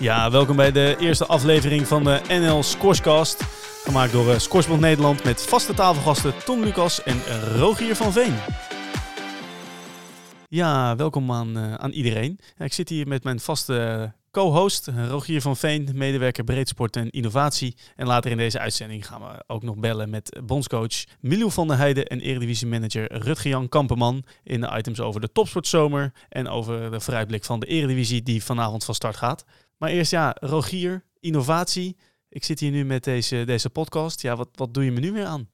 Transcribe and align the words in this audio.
Ja, 0.00 0.30
welkom 0.30 0.56
bij 0.56 0.72
de 0.72 0.96
eerste 0.98 1.26
aflevering 1.26 1.86
van 1.86 2.04
de 2.04 2.20
NL 2.28 2.62
Scorescast. 2.62 3.42
Gemaakt 3.84 4.12
door 4.12 4.26
uh, 4.26 4.38
Scoresbond 4.38 4.80
Nederland 4.80 5.24
met 5.24 5.42
vaste 5.42 5.74
tafelgasten 5.74 6.44
Tom 6.44 6.62
Lucas 6.62 7.02
en 7.02 7.22
Rogier 7.56 7.96
van 7.96 8.12
Veen. 8.12 8.34
Ja, 10.48 10.96
welkom 10.96 11.32
aan, 11.32 11.58
uh, 11.58 11.74
aan 11.74 11.90
iedereen. 11.90 12.38
ik 12.58 12.72
zit 12.72 12.88
hier 12.88 13.08
met 13.08 13.24
mijn 13.24 13.40
vaste 13.40 14.12
co-host 14.30 14.90
Rogier 15.08 15.40
van 15.40 15.56
Veen, 15.56 15.88
medewerker 15.94 16.44
breedsport 16.44 16.96
en 16.96 17.10
innovatie. 17.10 17.76
En 17.96 18.06
later 18.06 18.30
in 18.30 18.36
deze 18.36 18.58
uitzending 18.58 19.06
gaan 19.06 19.20
we 19.20 19.44
ook 19.46 19.62
nog 19.62 19.76
bellen 19.76 20.10
met 20.10 20.40
bondscoach 20.44 21.04
Milou 21.20 21.50
van 21.50 21.68
der 21.68 21.76
Heijden 21.76 22.06
en 22.06 22.20
eredivisie-manager 22.20 23.12
Rutger-Jan 23.12 23.68
Kamperman 23.68 24.24
in 24.44 24.60
de 24.60 24.72
items 24.76 25.00
over 25.00 25.20
de 25.20 25.32
topsportzomer 25.32 26.12
en 26.28 26.48
over 26.48 26.90
de 26.90 27.00
vooruitblik 27.00 27.44
van 27.44 27.60
de 27.60 27.66
eredivisie 27.66 28.22
die 28.22 28.44
vanavond 28.44 28.84
van 28.84 28.94
start 28.94 29.16
gaat. 29.16 29.44
Maar 29.80 29.90
eerst 29.90 30.10
ja, 30.10 30.36
Rogier, 30.40 31.04
innovatie. 31.20 31.96
Ik 32.28 32.44
zit 32.44 32.60
hier 32.60 32.70
nu 32.70 32.84
met 32.84 33.04
deze, 33.04 33.44
deze 33.44 33.70
podcast. 33.70 34.20
Ja, 34.20 34.36
wat, 34.36 34.48
wat 34.54 34.74
doe 34.74 34.84
je 34.84 34.90
me 34.90 35.00
nu 35.00 35.12
weer 35.12 35.24
aan? 35.24 35.48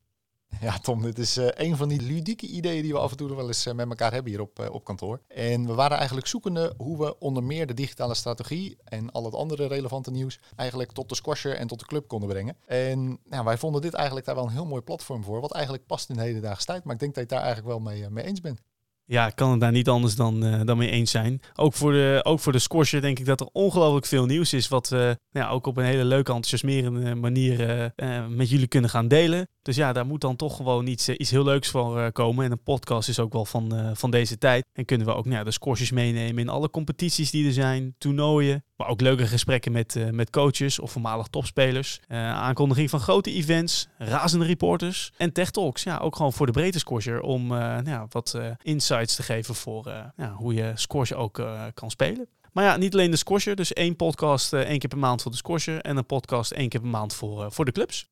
Ja, 0.60 0.78
Tom, 0.78 1.02
dit 1.02 1.18
is 1.18 1.38
uh, 1.38 1.48
een 1.54 1.76
van 1.76 1.88
die 1.88 2.02
ludieke 2.02 2.46
ideeën 2.46 2.82
die 2.82 2.92
we 2.92 2.98
af 2.98 3.10
en 3.10 3.16
toe 3.16 3.36
wel 3.36 3.46
eens 3.46 3.66
uh, 3.66 3.74
met 3.74 3.88
elkaar 3.88 4.12
hebben 4.12 4.32
hier 4.32 4.40
op, 4.40 4.60
uh, 4.60 4.70
op 4.70 4.84
kantoor. 4.84 5.20
En 5.28 5.66
we 5.66 5.74
waren 5.74 5.96
eigenlijk 5.96 6.26
zoekende 6.26 6.74
hoe 6.76 6.98
we 6.98 7.18
onder 7.18 7.42
meer 7.42 7.66
de 7.66 7.74
digitale 7.74 8.14
strategie 8.14 8.76
en 8.84 9.12
al 9.12 9.24
het 9.24 9.34
andere 9.34 9.66
relevante 9.66 10.10
nieuws 10.10 10.40
eigenlijk 10.56 10.92
tot 10.92 11.08
de 11.08 11.14
squasher 11.14 11.56
en 11.56 11.66
tot 11.66 11.78
de 11.78 11.86
club 11.86 12.08
konden 12.08 12.28
brengen. 12.28 12.56
En 12.64 13.18
nou, 13.24 13.44
wij 13.44 13.58
vonden 13.58 13.80
dit 13.80 13.94
eigenlijk 13.94 14.26
daar 14.26 14.34
wel 14.34 14.44
een 14.44 14.50
heel 14.50 14.66
mooi 14.66 14.82
platform 14.82 15.24
voor, 15.24 15.40
wat 15.40 15.52
eigenlijk 15.52 15.86
past 15.86 16.08
in 16.08 16.16
de 16.16 16.22
hedendaagse 16.22 16.66
tijd. 16.66 16.84
Maar 16.84 16.94
ik 16.94 17.00
denk 17.00 17.14
dat 17.14 17.28
je 17.28 17.34
het 17.34 17.38
daar 17.38 17.52
eigenlijk 17.52 17.78
wel 17.78 17.92
mee, 17.92 18.10
mee 18.10 18.24
eens 18.24 18.40
bent. 18.40 18.60
Ja, 19.08 19.30
kan 19.30 19.50
het 19.50 19.60
daar 19.60 19.72
niet 19.72 19.88
anders 19.88 20.16
dan, 20.16 20.44
uh, 20.44 20.60
dan 20.64 20.76
mee 20.76 20.90
eens 20.90 21.10
zijn. 21.10 21.40
Ook 21.54 21.74
voor, 21.74 21.92
de, 21.92 22.20
ook 22.22 22.40
voor 22.40 22.52
de 22.52 23.00
denk 23.00 23.18
ik 23.18 23.26
dat 23.26 23.40
er 23.40 23.48
ongelooflijk 23.52 24.06
veel 24.06 24.26
nieuws 24.26 24.52
is. 24.52 24.68
Wat 24.68 24.88
we 24.88 25.16
uh, 25.32 25.42
ja, 25.42 25.48
ook 25.48 25.66
op 25.66 25.76
een 25.76 25.84
hele 25.84 26.04
leuke, 26.04 26.32
enthousiasmerende 26.32 27.14
manier 27.14 27.92
uh, 27.96 28.26
met 28.26 28.50
jullie 28.50 28.66
kunnen 28.66 28.90
gaan 28.90 29.08
delen. 29.08 29.48
Dus 29.62 29.76
ja, 29.76 29.92
daar 29.92 30.06
moet 30.06 30.20
dan 30.20 30.36
toch 30.36 30.56
gewoon 30.56 30.86
iets, 30.86 31.08
iets 31.08 31.30
heel 31.30 31.44
leuks 31.44 31.68
voor 31.68 32.12
komen. 32.12 32.44
En 32.44 32.50
een 32.50 32.62
podcast 32.62 33.08
is 33.08 33.18
ook 33.18 33.32
wel 33.32 33.44
van, 33.44 33.96
van 33.96 34.10
deze 34.10 34.38
tijd. 34.38 34.64
En 34.72 34.84
kunnen 34.84 35.06
we 35.06 35.14
ook 35.14 35.26
nou, 35.26 35.44
de 35.44 35.50
squashers 35.50 35.90
meenemen 35.90 36.42
in 36.42 36.48
alle 36.48 36.70
competities 36.70 37.30
die 37.30 37.46
er 37.46 37.52
zijn, 37.52 37.94
toernooien. 37.98 38.64
Maar 38.76 38.88
ook 38.88 39.00
leuke 39.00 39.26
gesprekken 39.26 39.72
met, 39.72 40.12
met 40.12 40.30
coaches 40.30 40.78
of 40.78 40.90
voormalig 40.90 41.26
topspelers. 41.26 42.00
aankondiging 42.08 42.90
van 42.90 43.00
grote 43.00 43.32
events, 43.32 43.88
razende 43.98 44.44
reporters 44.44 45.12
en 45.16 45.32
tech 45.32 45.50
talks. 45.50 45.82
Ja, 45.82 45.98
ook 45.98 46.16
gewoon 46.16 46.32
voor 46.32 46.46
de 46.46 46.52
breedte 46.52 46.78
squasher 46.78 47.20
om 47.20 47.46
nou, 47.46 48.06
wat 48.08 48.38
insights 48.62 49.14
te 49.14 49.22
geven 49.22 49.54
voor 49.54 50.12
ja, 50.16 50.32
hoe 50.32 50.54
je 50.54 50.72
squash 50.74 51.12
ook 51.12 51.42
kan 51.74 51.90
spelen. 51.90 52.28
Maar 52.52 52.64
ja, 52.64 52.76
niet 52.76 52.92
alleen 52.92 53.10
de 53.10 53.16
squasher. 53.16 53.56
Dus 53.56 53.72
één 53.72 53.96
podcast 53.96 54.52
één 54.52 54.78
keer 54.78 54.88
per 54.88 54.98
maand 54.98 55.22
voor 55.22 55.30
de 55.30 55.36
squasher. 55.36 55.80
En 55.80 55.96
een 55.96 56.06
podcast 56.06 56.50
één 56.50 56.68
keer 56.68 56.80
per 56.80 56.88
maand 56.88 57.14
voor, 57.14 57.52
voor 57.52 57.64
de 57.64 57.72
clubs. 57.72 58.08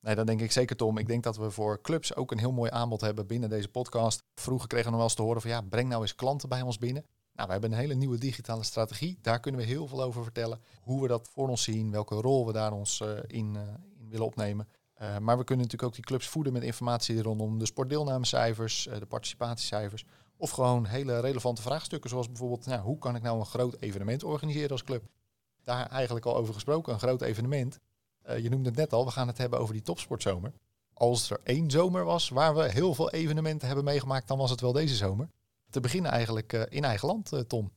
Nee, 0.00 0.14
dat 0.14 0.26
denk 0.26 0.40
ik 0.40 0.52
zeker, 0.52 0.76
Tom. 0.76 0.98
Ik 0.98 1.06
denk 1.06 1.22
dat 1.22 1.36
we 1.36 1.50
voor 1.50 1.80
clubs 1.80 2.16
ook 2.16 2.30
een 2.30 2.38
heel 2.38 2.52
mooi 2.52 2.70
aanbod 2.70 3.00
hebben 3.00 3.26
binnen 3.26 3.48
deze 3.48 3.68
podcast. 3.68 4.22
Vroeger 4.34 4.68
kregen 4.68 4.86
we 4.86 4.90
nog 4.90 5.00
wel 5.00 5.08
eens 5.08 5.16
te 5.16 5.22
horen 5.22 5.40
van 5.40 5.50
ja, 5.50 5.60
breng 5.60 5.88
nou 5.88 6.02
eens 6.02 6.14
klanten 6.14 6.48
bij 6.48 6.62
ons 6.62 6.78
binnen. 6.78 7.04
Nou, 7.36 7.46
we 7.48 7.52
hebben 7.52 7.72
een 7.72 7.78
hele 7.78 7.94
nieuwe 7.94 8.18
digitale 8.18 8.62
strategie. 8.62 9.18
Daar 9.22 9.40
kunnen 9.40 9.60
we 9.60 9.66
heel 9.66 9.86
veel 9.86 10.02
over 10.02 10.22
vertellen. 10.22 10.60
Hoe 10.80 11.02
we 11.02 11.08
dat 11.08 11.28
voor 11.32 11.48
ons 11.48 11.62
zien, 11.62 11.90
welke 11.90 12.14
rol 12.14 12.46
we 12.46 12.52
daar 12.52 12.72
ons 12.72 13.00
in, 13.26 13.56
in 13.98 14.08
willen 14.08 14.26
opnemen. 14.26 14.68
Uh, 15.02 15.18
maar 15.18 15.38
we 15.38 15.44
kunnen 15.44 15.64
natuurlijk 15.64 15.82
ook 15.82 15.94
die 15.94 16.04
clubs 16.04 16.28
voeden 16.28 16.52
met 16.52 16.62
informatie 16.62 17.22
rondom 17.22 17.58
de 17.58 17.66
sportdeelnamecijfers, 17.66 18.88
de 18.98 19.06
participatiecijfers. 19.06 20.04
Of 20.36 20.50
gewoon 20.50 20.86
hele 20.86 21.20
relevante 21.20 21.62
vraagstukken, 21.62 22.10
zoals 22.10 22.26
bijvoorbeeld, 22.26 22.66
nou, 22.66 22.80
hoe 22.80 22.98
kan 22.98 23.16
ik 23.16 23.22
nou 23.22 23.38
een 23.38 23.46
groot 23.46 23.76
evenement 23.80 24.24
organiseren 24.24 24.70
als 24.70 24.84
club? 24.84 25.02
Daar 25.62 25.86
eigenlijk 25.86 26.26
al 26.26 26.36
over 26.36 26.54
gesproken, 26.54 26.92
een 26.92 26.98
groot 26.98 27.22
evenement. 27.22 27.78
Je 28.40 28.48
noemde 28.48 28.68
het 28.68 28.78
net 28.78 28.92
al, 28.92 29.04
we 29.04 29.10
gaan 29.10 29.26
het 29.26 29.38
hebben 29.38 29.58
over 29.58 29.74
die 29.74 29.82
topsportzomer. 29.82 30.52
Als 30.92 31.30
er 31.30 31.40
één 31.44 31.70
zomer 31.70 32.04
was 32.04 32.28
waar 32.28 32.54
we 32.54 32.70
heel 32.70 32.94
veel 32.94 33.10
evenementen 33.10 33.66
hebben 33.66 33.84
meegemaakt, 33.84 34.28
dan 34.28 34.38
was 34.38 34.50
het 34.50 34.60
wel 34.60 34.72
deze 34.72 34.94
zomer. 34.94 35.28
Te 35.70 35.80
beginnen 35.80 36.10
eigenlijk 36.10 36.52
in 36.52 36.84
eigen 36.84 37.08
land, 37.08 37.44
Tom. 37.46 37.72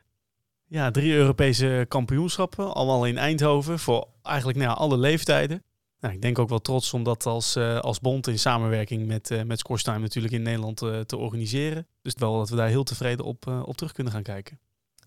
Ja, 0.65 0.91
drie 0.91 1.13
Europese 1.13 1.85
kampioenschappen, 1.87 2.73
allemaal 2.73 3.05
in 3.05 3.17
Eindhoven, 3.17 3.79
voor 3.79 4.07
eigenlijk 4.21 4.57
nou, 4.57 4.77
alle 4.77 4.97
leeftijden. 4.97 5.63
Nou, 5.99 6.13
ik 6.13 6.21
denk 6.21 6.39
ook 6.39 6.49
wel 6.49 6.59
trots 6.59 6.93
om 6.93 7.03
dat 7.03 7.25
als, 7.25 7.55
uh, 7.55 7.79
als 7.79 7.99
bond 7.99 8.27
in 8.27 8.39
samenwerking 8.39 9.07
met, 9.07 9.31
uh, 9.31 9.43
met 9.43 9.59
Scorestime 9.59 9.99
natuurlijk 9.99 10.33
in 10.33 10.41
Nederland 10.41 10.81
uh, 10.81 10.99
te 10.99 11.17
organiseren. 11.17 11.87
Dus 12.01 12.13
wel 12.17 12.37
dat 12.37 12.49
we 12.49 12.55
daar 12.55 12.67
heel 12.67 12.83
tevreden 12.83 13.25
op, 13.25 13.47
op 13.47 13.77
terug 13.77 13.91
kunnen 13.91 14.13
gaan 14.13 14.23
kijken. 14.23 14.59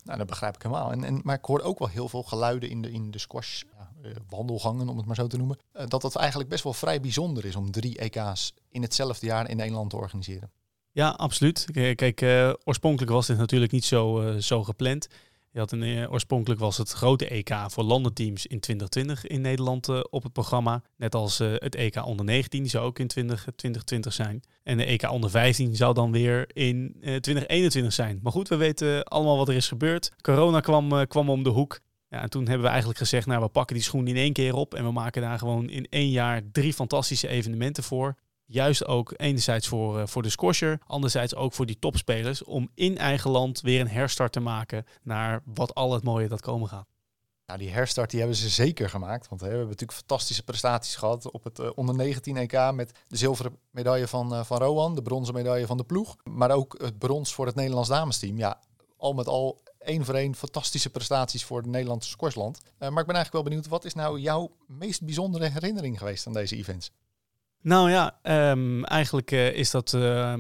Nou, 0.05 0.19
dat 0.19 0.27
begrijp 0.27 0.55
ik 0.55 0.63
helemaal. 0.63 0.93
En, 0.93 1.05
en, 1.05 1.21
maar 1.25 1.37
ik 1.37 1.45
hoor 1.45 1.61
ook 1.61 1.79
wel 1.79 1.89
heel 1.89 2.09
veel 2.09 2.23
geluiden 2.23 2.69
in 2.71 2.83
de, 2.83 2.91
in 2.91 3.11
de 3.11 3.19
squash 3.19 3.63
ja, 4.03 4.13
wandelgangen, 4.29 4.89
om 4.89 4.97
het 4.97 5.07
maar 5.07 5.17
zo 5.17 5.27
te 5.27 5.37
noemen. 5.37 5.59
dat 5.89 6.03
het 6.03 6.17
eigenlijk 6.17 6.49
best 6.51 6.65
wel 6.65 6.73
vrij 6.73 7.01
bijzonder 7.01 7.45
is 7.45 7.57
om 7.57 7.71
drie 7.71 7.99
EK's 7.99 8.55
in 8.69 8.83
hetzelfde 8.83 9.27
jaar 9.27 9.51
in 9.51 9.57
Nederland 9.57 9.91
te 9.91 9.97
organiseren. 9.97 10.51
Ja, 10.93 11.09
absoluut. 11.09 11.67
Kijk, 11.95 12.23
oorspronkelijk 12.65 13.13
was 13.13 13.27
dit 13.27 13.39
natuurlijk 13.39 13.73
niet 13.73 13.85
zo, 13.85 14.35
zo 14.39 14.65
gepland. 14.65 15.09
Je 15.53 15.59
had 15.59 15.73
een, 15.73 15.83
eh, 15.83 16.13
oorspronkelijk 16.13 16.61
was 16.61 16.77
het 16.77 16.91
grote 16.91 17.35
EK 17.35 17.55
voor 17.67 17.85
landenteams 17.85 18.47
in 18.47 18.61
2020 18.61 19.27
in 19.27 19.41
Nederland 19.41 20.11
op 20.11 20.23
het 20.23 20.33
programma. 20.33 20.83
Net 20.97 21.15
als 21.15 21.39
het 21.39 21.75
EK 21.75 22.07
onder 22.07 22.25
19 22.25 22.69
zou 22.69 22.85
ook 22.85 22.99
in 22.99 23.07
20, 23.07 23.41
2020 23.41 24.13
zijn. 24.13 24.43
En 24.63 24.77
de 24.77 24.85
EK 24.85 25.11
onder 25.11 25.31
15 25.31 25.77
zou 25.77 25.95
dan 25.95 26.13
weer 26.13 26.57
in 26.57 26.97
2021 27.01 27.93
zijn. 27.93 28.19
Maar 28.23 28.33
goed, 28.33 28.49
we 28.49 28.57
weten 28.57 29.05
allemaal 29.05 29.37
wat 29.37 29.49
er 29.49 29.55
is 29.55 29.69
gebeurd. 29.69 30.13
Corona 30.21 30.61
kwam, 30.61 31.07
kwam 31.07 31.31
om 31.31 31.43
de 31.43 31.51
hoek. 31.51 31.81
Ja, 32.09 32.23
en 32.23 32.31
toen 32.31 32.45
hebben 32.45 32.63
we 32.63 32.69
eigenlijk 32.69 32.99
gezegd, 32.99 33.27
nou 33.27 33.43
we 33.43 33.49
pakken 33.49 33.77
die 33.77 33.85
schoen 33.85 34.07
in 34.07 34.17
één 34.17 34.33
keer 34.33 34.55
op. 34.55 34.75
En 34.75 34.85
we 34.85 34.93
maken 34.93 35.23
daar 35.23 35.39
gewoon 35.39 35.71
in 35.71 35.87
één 35.91 36.11
jaar 36.11 36.43
drie 36.53 36.73
fantastische 36.73 37.29
evenementen 37.29 37.83
voor. 37.83 38.15
Juist 38.45 38.87
ook 38.87 39.15
enerzijds 39.17 39.69
voor, 39.69 39.99
uh, 39.99 40.07
voor 40.07 40.23
de 40.23 40.31
squasher, 40.31 40.81
anderzijds 40.87 41.35
ook 41.35 41.53
voor 41.53 41.67
die 41.67 41.79
topspelers. 41.79 42.45
Om 42.45 42.71
in 42.75 42.99
eigen 42.99 43.31
land 43.31 43.61
weer 43.61 43.81
een 43.81 43.89
herstart 43.89 44.33
te 44.33 44.41
maken 44.41 44.87
naar 45.03 45.43
wat 45.45 45.75
al 45.75 45.93
het 45.93 46.03
mooie 46.03 46.29
dat 46.29 46.41
komen 46.41 46.69
gaat. 46.69 46.87
Nou, 47.47 47.59
die 47.59 47.71
herstart 47.71 48.11
die 48.11 48.19
hebben 48.19 48.37
ze 48.37 48.49
zeker 48.49 48.89
gemaakt. 48.89 49.29
Want 49.29 49.41
hè, 49.41 49.47
we 49.47 49.53
hebben 49.53 49.71
natuurlijk 49.71 49.99
fantastische 49.99 50.43
prestaties 50.43 50.95
gehad 50.97 51.31
op 51.31 51.45
het 51.45 51.59
uh, 51.59 51.71
onder 51.75 51.95
19 51.95 52.37
EK 52.37 52.73
met 52.73 52.93
de 53.09 53.17
zilveren 53.17 53.59
medaille 53.71 54.09
van, 54.09 54.33
uh, 54.33 54.45
van 54.45 54.59
Rowan, 54.59 54.95
de 54.95 55.03
bronzen 55.03 55.35
medaille 55.35 55.67
van 55.67 55.77
de 55.77 55.85
ploeg. 55.85 56.17
Maar 56.25 56.51
ook 56.51 56.75
het 56.79 56.99
brons 56.99 57.35
voor 57.35 57.47
het 57.47 57.55
Nederlands 57.55 57.89
damesteam. 57.89 58.39
Ja, 58.39 58.61
al 58.97 59.13
met 59.13 59.27
al 59.27 59.61
één 59.79 60.05
voor 60.05 60.15
één 60.15 60.35
fantastische 60.35 60.91
prestaties 60.91 61.45
voor 61.45 61.59
het 61.59 61.67
Nederlandse 61.67 62.11
squashland. 62.11 62.61
Maar 62.79 62.89
ik 62.89 62.95
ben 62.95 63.15
eigenlijk 63.15 63.33
wel 63.33 63.43
benieuwd, 63.43 63.69
wat 63.69 63.85
is 63.85 63.95
nou 63.95 64.19
jouw 64.19 64.51
meest 64.67 65.05
bijzondere 65.05 65.49
herinnering 65.49 65.99
geweest 65.99 66.27
aan 66.27 66.33
deze 66.33 66.57
events? 66.57 66.91
Nou 67.63 67.91
ja, 67.91 68.19
um, 68.51 68.85
eigenlijk 68.85 69.31
uh, 69.31 69.53
is 69.53 69.71
dat, 69.71 69.93
uh, 69.93 70.35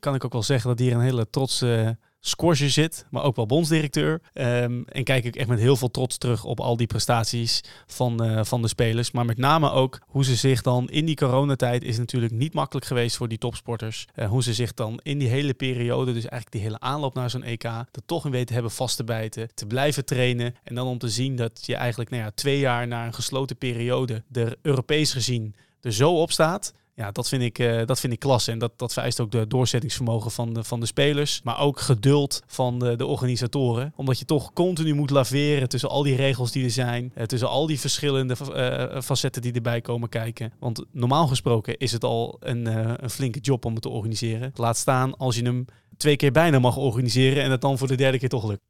kan 0.00 0.14
ik 0.14 0.24
ook 0.24 0.32
wel 0.32 0.42
zeggen 0.42 0.68
dat 0.68 0.78
hier 0.78 0.94
een 0.94 1.00
hele 1.00 1.30
trotse 1.30 1.98
squasher 2.20 2.70
zit, 2.70 3.06
maar 3.10 3.22
ook 3.22 3.36
wel 3.36 3.46
bondsdirecteur. 3.46 4.20
Um, 4.34 4.84
en 4.84 5.04
kijk 5.04 5.24
ik 5.24 5.36
echt 5.36 5.48
met 5.48 5.58
heel 5.58 5.76
veel 5.76 5.90
trots 5.90 6.18
terug 6.18 6.44
op 6.44 6.60
al 6.60 6.76
die 6.76 6.86
prestaties 6.86 7.64
van, 7.86 8.24
uh, 8.24 8.44
van 8.44 8.62
de 8.62 8.68
spelers. 8.68 9.10
Maar 9.10 9.24
met 9.24 9.38
name 9.38 9.70
ook 9.70 10.00
hoe 10.06 10.24
ze 10.24 10.36
zich 10.36 10.62
dan 10.62 10.88
in 10.88 11.06
die 11.06 11.16
coronatijd 11.16 11.84
is 11.84 11.98
natuurlijk 11.98 12.32
niet 12.32 12.54
makkelijk 12.54 12.86
geweest 12.86 13.16
voor 13.16 13.28
die 13.28 13.38
topsporters. 13.38 14.06
Hoe 14.28 14.42
ze 14.42 14.54
zich 14.54 14.74
dan 14.74 15.00
in 15.02 15.18
die 15.18 15.28
hele 15.28 15.54
periode, 15.54 16.12
dus 16.12 16.26
eigenlijk 16.26 16.52
die 16.52 16.60
hele 16.60 16.80
aanloop 16.80 17.14
naar 17.14 17.30
zo'n 17.30 17.42
EK, 17.42 17.64
er 17.64 17.86
toch 18.06 18.24
in 18.24 18.30
weten 18.30 18.54
hebben 18.54 18.72
vast 18.72 18.96
te 18.96 19.04
bijten, 19.04 19.54
te 19.54 19.66
blijven 19.66 20.04
trainen. 20.04 20.54
En 20.62 20.74
dan 20.74 20.86
om 20.86 20.98
te 20.98 21.08
zien 21.08 21.36
dat 21.36 21.66
je 21.66 21.76
eigenlijk 21.76 22.10
nou 22.10 22.22
ja, 22.22 22.30
twee 22.30 22.58
jaar 22.58 22.86
na 22.86 23.06
een 23.06 23.14
gesloten 23.14 23.56
periode 23.56 24.22
er 24.32 24.56
Europees 24.62 25.12
gezien 25.12 25.54
er 25.80 25.92
zo 25.92 26.20
op 26.20 26.30
staat. 26.30 26.72
Ja, 26.94 27.10
dat 27.10 27.28
vind 27.28 27.42
ik, 27.42 27.58
uh, 27.58 27.86
dat 27.86 28.00
vind 28.00 28.12
ik 28.12 28.18
klasse. 28.18 28.50
En 28.50 28.58
dat, 28.58 28.72
dat 28.76 28.92
vereist 28.92 29.20
ook 29.20 29.30
de 29.30 29.46
doorzettingsvermogen 29.46 30.30
van 30.30 30.52
de, 30.52 30.64
van 30.64 30.80
de 30.80 30.86
spelers. 30.86 31.40
Maar 31.44 31.60
ook 31.60 31.80
geduld 31.80 32.42
van 32.46 32.78
de, 32.78 32.96
de 32.96 33.06
organisatoren. 33.06 33.92
Omdat 33.96 34.18
je 34.18 34.24
toch 34.24 34.52
continu 34.52 34.94
moet 34.94 35.10
laveren 35.10 35.68
tussen 35.68 35.88
al 35.88 36.02
die 36.02 36.16
regels 36.16 36.52
die 36.52 36.64
er 36.64 36.70
zijn. 36.70 37.12
Uh, 37.16 37.24
tussen 37.24 37.48
al 37.48 37.66
die 37.66 37.80
verschillende 37.80 38.36
uh, 38.40 39.00
facetten 39.00 39.42
die 39.42 39.52
erbij 39.52 39.80
komen 39.80 40.08
kijken. 40.08 40.52
Want 40.58 40.84
normaal 40.92 41.26
gesproken 41.26 41.78
is 41.78 41.92
het 41.92 42.04
al 42.04 42.36
een, 42.40 42.66
een 43.02 43.10
flinke 43.10 43.40
job 43.40 43.64
om 43.64 43.72
het 43.72 43.82
te 43.82 43.88
organiseren. 43.88 44.52
Laat 44.54 44.76
staan 44.76 45.16
als 45.16 45.36
je 45.36 45.42
hem 45.42 45.64
twee 45.96 46.16
keer 46.16 46.32
bijna 46.32 46.58
mag 46.58 46.76
organiseren. 46.76 47.42
En 47.42 47.50
het 47.50 47.60
dan 47.60 47.78
voor 47.78 47.88
de 47.88 47.96
derde 47.96 48.18
keer 48.18 48.28
toch 48.28 48.48
lukt. 48.48 48.62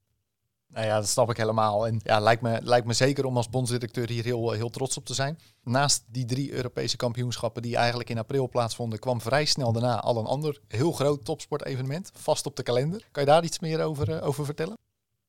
Nou 0.72 0.86
ja, 0.86 0.96
dat 0.96 1.08
snap 1.08 1.30
ik 1.30 1.36
helemaal. 1.36 1.86
En 1.86 2.00
ja, 2.02 2.20
lijkt 2.20 2.42
me, 2.42 2.60
lijkt 2.62 2.86
me 2.86 2.92
zeker 2.92 3.24
om 3.24 3.36
als 3.36 3.50
bondsdirecteur 3.50 4.10
hier 4.10 4.24
heel, 4.24 4.50
heel 4.50 4.70
trots 4.70 4.96
op 4.96 5.04
te 5.04 5.14
zijn. 5.14 5.38
Naast 5.62 6.04
die 6.06 6.24
drie 6.24 6.52
Europese 6.52 6.96
kampioenschappen 6.96 7.62
die 7.62 7.76
eigenlijk 7.76 8.10
in 8.10 8.18
april 8.18 8.48
plaatsvonden, 8.48 8.98
kwam 8.98 9.20
vrij 9.20 9.44
snel 9.44 9.72
daarna 9.72 10.00
al 10.00 10.18
een 10.18 10.26
ander 10.26 10.60
heel 10.68 10.92
groot 10.92 11.24
topsportevenement 11.24 12.10
vast 12.14 12.46
op 12.46 12.56
de 12.56 12.62
kalender. 12.62 13.08
Kan 13.10 13.22
je 13.22 13.28
daar 13.28 13.44
iets 13.44 13.58
meer 13.58 13.82
over, 13.82 14.08
uh, 14.08 14.26
over 14.26 14.44
vertellen? 14.44 14.78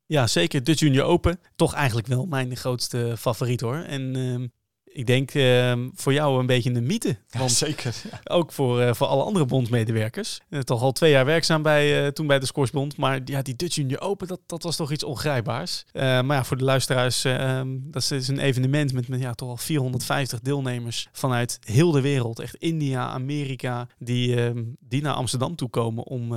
Ja, 0.05 0.27
zeker. 0.27 0.63
De 0.63 0.73
Junior 0.73 1.05
Open. 1.05 1.39
Toch 1.55 1.73
eigenlijk 1.73 2.07
wel 2.07 2.25
mijn 2.25 2.57
grootste 2.57 3.15
favoriet 3.17 3.61
hoor. 3.61 3.75
En 3.75 4.17
uh, 4.17 4.47
ik 4.91 5.05
denk 5.05 5.31
ehm, 5.33 5.89
voor 5.93 6.13
jou 6.13 6.39
een 6.39 6.45
beetje 6.45 6.73
een 6.73 6.85
mythe. 6.85 7.17
Want 7.29 7.51
zeker. 7.51 7.95
Ook 8.23 8.51
voor, 8.51 8.81
uh, 8.81 8.93
voor 8.93 9.07
alle 9.07 9.23
andere 9.23 9.45
bondsmedewerkers. 9.45 10.39
Uh, 10.49 10.59
toch 10.59 10.81
al 10.81 10.91
twee 10.91 11.11
jaar 11.11 11.25
werkzaam 11.25 11.61
bij, 11.61 12.03
uh, 12.03 12.07
toen 12.07 12.27
bij 12.27 12.39
de 12.39 12.45
Scoresbond. 12.45 12.97
Maar 12.97 13.21
ja, 13.25 13.41
die 13.41 13.55
Dutch 13.55 13.75
Junior 13.75 14.01
Open, 14.01 14.27
dat, 14.27 14.39
dat 14.45 14.63
was 14.63 14.75
toch 14.75 14.91
iets 14.91 15.03
ongrijpbaars. 15.03 15.85
maar 15.93 16.25
ja, 16.25 16.43
voor 16.43 16.57
de 16.57 16.63
luisteraars, 16.63 17.23
ehm, 17.23 17.77
dat 17.81 18.11
is 18.11 18.27
een 18.27 18.39
evenement 18.39 18.93
met, 18.93 19.07
met 19.07 19.19
ja, 19.19 19.33
toch 19.33 19.49
al 19.49 19.57
450 19.57 20.39
deelnemers 20.39 21.07
vanuit 21.11 21.59
heel 21.63 21.91
de 21.91 22.01
wereld. 22.01 22.39
Echt 22.39 22.55
India, 22.55 23.07
Amerika, 23.07 23.87
die, 23.97 24.35
ehm, 24.35 24.63
die 24.79 25.01
naar 25.01 25.13
Amsterdam 25.13 25.55
toe 25.55 25.69
komen 25.69 26.03
om 26.03 26.35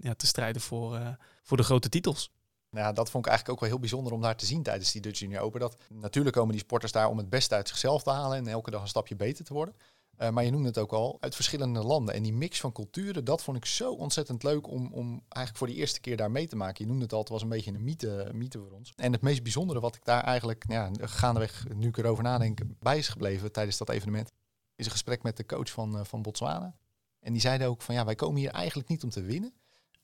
ja, 0.00 0.14
te 0.16 0.26
strijden 0.26 0.62
voor, 0.62 0.98
voor 1.42 1.56
de 1.56 1.62
grote 1.62 1.88
titels. 1.88 2.30
Nou, 2.72 2.94
dat 2.94 3.10
vond 3.10 3.24
ik 3.24 3.30
eigenlijk 3.30 3.48
ook 3.48 3.60
wel 3.60 3.68
heel 3.68 3.78
bijzonder 3.78 4.12
om 4.12 4.20
daar 4.20 4.36
te 4.36 4.46
zien 4.46 4.62
tijdens 4.62 4.92
die 4.92 5.00
Dutch 5.00 5.18
Junior 5.18 5.42
Open. 5.42 5.60
Dat 5.60 5.76
natuurlijk 5.88 6.34
komen 6.36 6.52
die 6.52 6.60
sporters 6.60 6.92
daar 6.92 7.08
om 7.08 7.18
het 7.18 7.28
beste 7.28 7.54
uit 7.54 7.68
zichzelf 7.68 8.02
te 8.02 8.10
halen 8.10 8.38
en 8.38 8.46
elke 8.46 8.70
dag 8.70 8.82
een 8.82 8.88
stapje 8.88 9.16
beter 9.16 9.44
te 9.44 9.52
worden. 9.52 9.74
Uh, 10.18 10.30
maar 10.30 10.44
je 10.44 10.50
noemde 10.50 10.68
het 10.68 10.78
ook 10.78 10.92
al, 10.92 11.16
uit 11.20 11.34
verschillende 11.34 11.82
landen. 11.82 12.14
En 12.14 12.22
die 12.22 12.32
mix 12.32 12.60
van 12.60 12.72
culturen, 12.72 13.24
dat 13.24 13.42
vond 13.42 13.56
ik 13.56 13.64
zo 13.64 13.92
ontzettend 13.92 14.42
leuk 14.42 14.68
om, 14.68 14.92
om 14.92 15.08
eigenlijk 15.28 15.56
voor 15.56 15.66
de 15.66 15.74
eerste 15.74 16.00
keer 16.00 16.16
daar 16.16 16.30
mee 16.30 16.46
te 16.46 16.56
maken. 16.56 16.84
Je 16.84 16.90
noemde 16.90 17.04
het 17.04 17.12
al, 17.12 17.18
het 17.20 17.28
was 17.28 17.42
een 17.42 17.48
beetje 17.48 17.72
een 17.72 17.84
mythe, 17.84 18.30
mythe 18.32 18.58
voor 18.58 18.70
ons. 18.70 18.92
En 18.96 19.12
het 19.12 19.22
meest 19.22 19.42
bijzondere 19.42 19.80
wat 19.80 19.94
ik 19.94 20.04
daar 20.04 20.22
eigenlijk, 20.22 20.68
nou 20.68 20.94
ja, 21.00 21.06
gaandeweg, 21.06 21.66
nu 21.74 21.88
ik 21.88 21.96
erover 21.96 22.24
nadenk, 22.24 22.60
bij 22.78 22.98
is 22.98 23.08
gebleven 23.08 23.52
tijdens 23.52 23.76
dat 23.76 23.88
evenement, 23.88 24.32
is 24.76 24.84
een 24.84 24.92
gesprek 24.92 25.22
met 25.22 25.36
de 25.36 25.46
coach 25.46 25.70
van, 25.70 25.96
uh, 25.96 26.04
van 26.04 26.22
Botswana. 26.22 26.76
En 27.20 27.32
die 27.32 27.42
zeiden 27.42 27.68
ook 27.68 27.82
van, 27.82 27.94
ja, 27.94 28.04
wij 28.04 28.14
komen 28.14 28.40
hier 28.40 28.50
eigenlijk 28.50 28.88
niet 28.88 29.02
om 29.02 29.10
te 29.10 29.22
winnen. 29.22 29.54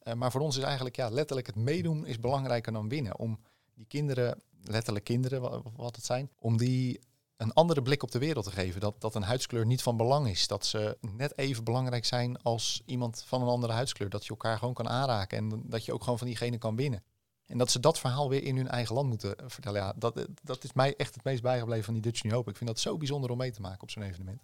Uh, 0.09 0.15
maar 0.15 0.31
voor 0.31 0.41
ons 0.41 0.57
is 0.57 0.63
eigenlijk 0.63 0.97
ja, 0.97 1.09
letterlijk 1.09 1.47
het 1.47 1.57
meedoen 1.57 2.07
is 2.07 2.21
belangrijker 2.21 2.73
dan 2.73 2.89
winnen. 2.89 3.19
Om 3.19 3.39
die 3.75 3.87
kinderen, 3.87 4.43
letterlijk 4.63 5.05
kinderen 5.05 5.63
wat, 5.77 5.97
het 5.97 6.05
zijn, 6.05 6.31
om 6.39 6.57
die 6.57 7.01
een 7.37 7.53
andere 7.53 7.83
blik 7.83 8.03
op 8.03 8.11
de 8.11 8.19
wereld 8.19 8.45
te 8.45 8.51
geven. 8.51 8.81
Dat, 8.81 9.01
dat 9.01 9.15
een 9.15 9.23
huidskleur 9.23 9.67
niet 9.67 9.83
van 9.83 9.97
belang 9.97 10.29
is. 10.29 10.47
Dat 10.47 10.67
ze 10.67 10.99
net 11.01 11.39
even 11.39 11.65
belangrijk 11.65 12.05
zijn 12.05 12.43
als 12.43 12.83
iemand 12.87 13.25
van 13.27 13.43
een 13.43 13.49
andere 13.49 13.73
huidskleur. 13.73 14.09
Dat 14.09 14.25
je 14.25 14.31
elkaar 14.31 14.59
gewoon 14.59 14.75
kan 14.75 14.89
aanraken 14.89 15.39
en 15.39 15.63
dat 15.65 15.85
je 15.85 15.93
ook 15.93 16.03
gewoon 16.03 16.19
van 16.19 16.27
diegene 16.27 16.59
kan 16.59 16.77
winnen. 16.77 17.03
En 17.47 17.59
dat 17.59 17.71
ze 17.71 17.81
dat 17.81 17.99
verhaal 17.99 18.29
weer 18.29 18.43
in 18.43 18.57
hun 18.57 18.69
eigen 18.69 18.95
land 18.95 19.09
moeten 19.09 19.37
vertellen. 19.47 19.81
Ja, 19.81 19.93
dat, 19.97 20.27
dat 20.43 20.65
is 20.65 20.73
mij 20.73 20.97
echt 20.97 21.15
het 21.15 21.25
meest 21.25 21.43
bijgebleven 21.43 21.85
van 21.85 21.95
die 21.95 22.03
Dutch 22.03 22.23
New 22.23 22.35
Open. 22.35 22.51
Ik 22.51 22.59
vind 22.59 22.71
dat 22.71 22.79
zo 22.79 22.97
bijzonder 22.97 23.31
om 23.31 23.37
mee 23.37 23.53
te 23.53 23.61
maken 23.61 23.83
op 23.83 23.91
zo'n 23.91 24.03
evenement. 24.03 24.41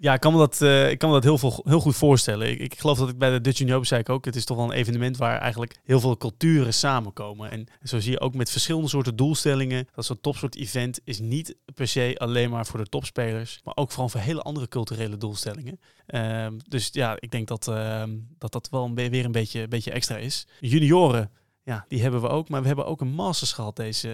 Ja, 0.00 0.14
ik 0.14 0.20
kan 0.20 0.32
me 0.32 0.38
dat, 0.38 0.60
uh, 0.60 0.90
ik 0.90 0.98
kan 0.98 1.08
me 1.08 1.14
dat 1.14 1.24
heel, 1.24 1.38
veel, 1.38 1.64
heel 1.64 1.80
goed 1.80 1.96
voorstellen. 1.96 2.50
Ik, 2.50 2.58
ik 2.58 2.78
geloof 2.78 2.98
dat 2.98 3.08
ik 3.08 3.18
bij 3.18 3.30
de 3.30 3.40
Dutch 3.40 3.60
Union 3.60 3.84
zei 3.84 4.00
ik 4.00 4.08
ook, 4.08 4.24
het 4.24 4.36
is 4.36 4.44
toch 4.44 4.56
wel 4.56 4.66
een 4.66 4.72
evenement 4.72 5.16
waar 5.16 5.38
eigenlijk 5.38 5.80
heel 5.84 6.00
veel 6.00 6.16
culturen 6.16 6.74
samenkomen. 6.74 7.50
En 7.50 7.66
zo 7.82 8.00
zie 8.00 8.10
je 8.10 8.20
ook 8.20 8.34
met 8.34 8.50
verschillende 8.50 8.88
soorten 8.88 9.16
doelstellingen, 9.16 9.88
dat 9.94 10.04
zo'n 10.04 10.20
topsoort 10.20 10.56
event 10.56 11.00
is 11.04 11.20
niet 11.20 11.56
per 11.74 11.88
se 11.88 12.14
alleen 12.18 12.50
maar 12.50 12.66
voor 12.66 12.78
de 12.78 12.88
topspelers, 12.88 13.60
maar 13.64 13.76
ook 13.76 13.90
vooral 13.90 14.08
voor 14.08 14.20
hele 14.20 14.42
andere 14.42 14.68
culturele 14.68 15.16
doelstellingen. 15.16 15.80
Uh, 16.06 16.46
dus 16.68 16.88
ja, 16.92 17.16
ik 17.20 17.30
denk 17.30 17.48
dat 17.48 17.68
uh, 17.68 18.02
dat, 18.38 18.52
dat 18.52 18.68
wel 18.70 18.84
een 18.84 18.94
weer 18.94 19.24
een 19.24 19.32
beetje, 19.32 19.68
beetje 19.68 19.90
extra 19.90 20.16
is. 20.16 20.46
Junioren, 20.60 21.30
ja, 21.62 21.84
die 21.88 22.02
hebben 22.02 22.20
we 22.20 22.28
ook. 22.28 22.48
Maar 22.48 22.60
we 22.60 22.66
hebben 22.66 22.86
ook 22.86 23.00
een 23.00 23.14
Masters 23.14 23.52
gehad 23.52 23.76
deze, 23.76 24.10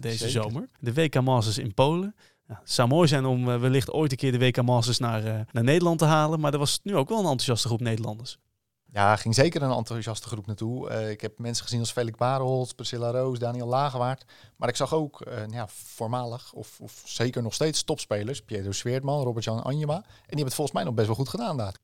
deze 0.00 0.30
zomer. 0.30 0.68
De 0.80 0.94
WK 0.94 1.20
Masters 1.20 1.58
in 1.58 1.74
Polen. 1.74 2.14
Het 2.60 2.72
zou 2.72 2.88
mooi 2.88 3.08
zijn 3.08 3.24
om 3.24 3.48
uh, 3.48 3.60
wellicht 3.60 3.92
ooit 3.92 4.10
een 4.10 4.16
keer 4.16 4.32
de 4.32 4.38
WK 4.38 4.62
Masters 4.62 4.98
naar, 4.98 5.24
uh, 5.24 5.40
naar 5.52 5.64
Nederland 5.64 5.98
te 5.98 6.04
halen. 6.04 6.40
Maar 6.40 6.52
er 6.52 6.58
was 6.58 6.80
nu 6.82 6.96
ook 6.96 7.08
wel 7.08 7.18
een 7.18 7.24
enthousiaste 7.24 7.66
groep 7.66 7.80
Nederlanders. 7.80 8.38
Ja, 8.86 9.16
ging 9.16 9.34
zeker 9.34 9.62
een 9.62 9.70
enthousiaste 9.70 10.28
groep 10.28 10.46
naartoe. 10.46 10.90
Uh, 10.90 11.10
ik 11.10 11.20
heb 11.20 11.38
mensen 11.38 11.64
gezien 11.64 11.80
als 11.80 11.92
Felix 11.92 12.16
Barelholz, 12.16 12.72
Priscilla 12.72 13.10
Roos, 13.10 13.38
Daniel 13.38 13.66
Lagewaard. 13.66 14.24
Maar 14.56 14.68
ik 14.68 14.76
zag 14.76 14.94
ook 14.94 15.26
ja, 15.50 15.66
voormalig, 15.68 16.52
of, 16.52 16.80
of, 16.80 17.02
zeker 17.04 17.42
nog 17.42 17.54
steeds 17.54 17.82
topspelers. 17.82 18.42
Pietro 18.42 18.72
Sweertman, 18.72 19.22
Robert-Jan 19.22 19.62
Anjema. 19.62 19.94
En 19.94 20.02
die 20.02 20.26
hebben 20.26 20.44
het 20.44 20.54
volgens 20.54 20.76
mij 20.76 20.84
nog 20.84 20.94
best 20.94 21.06
wel 21.06 21.16
goed 21.16 21.28
gedaan 21.28 21.56
daar. 21.56 21.74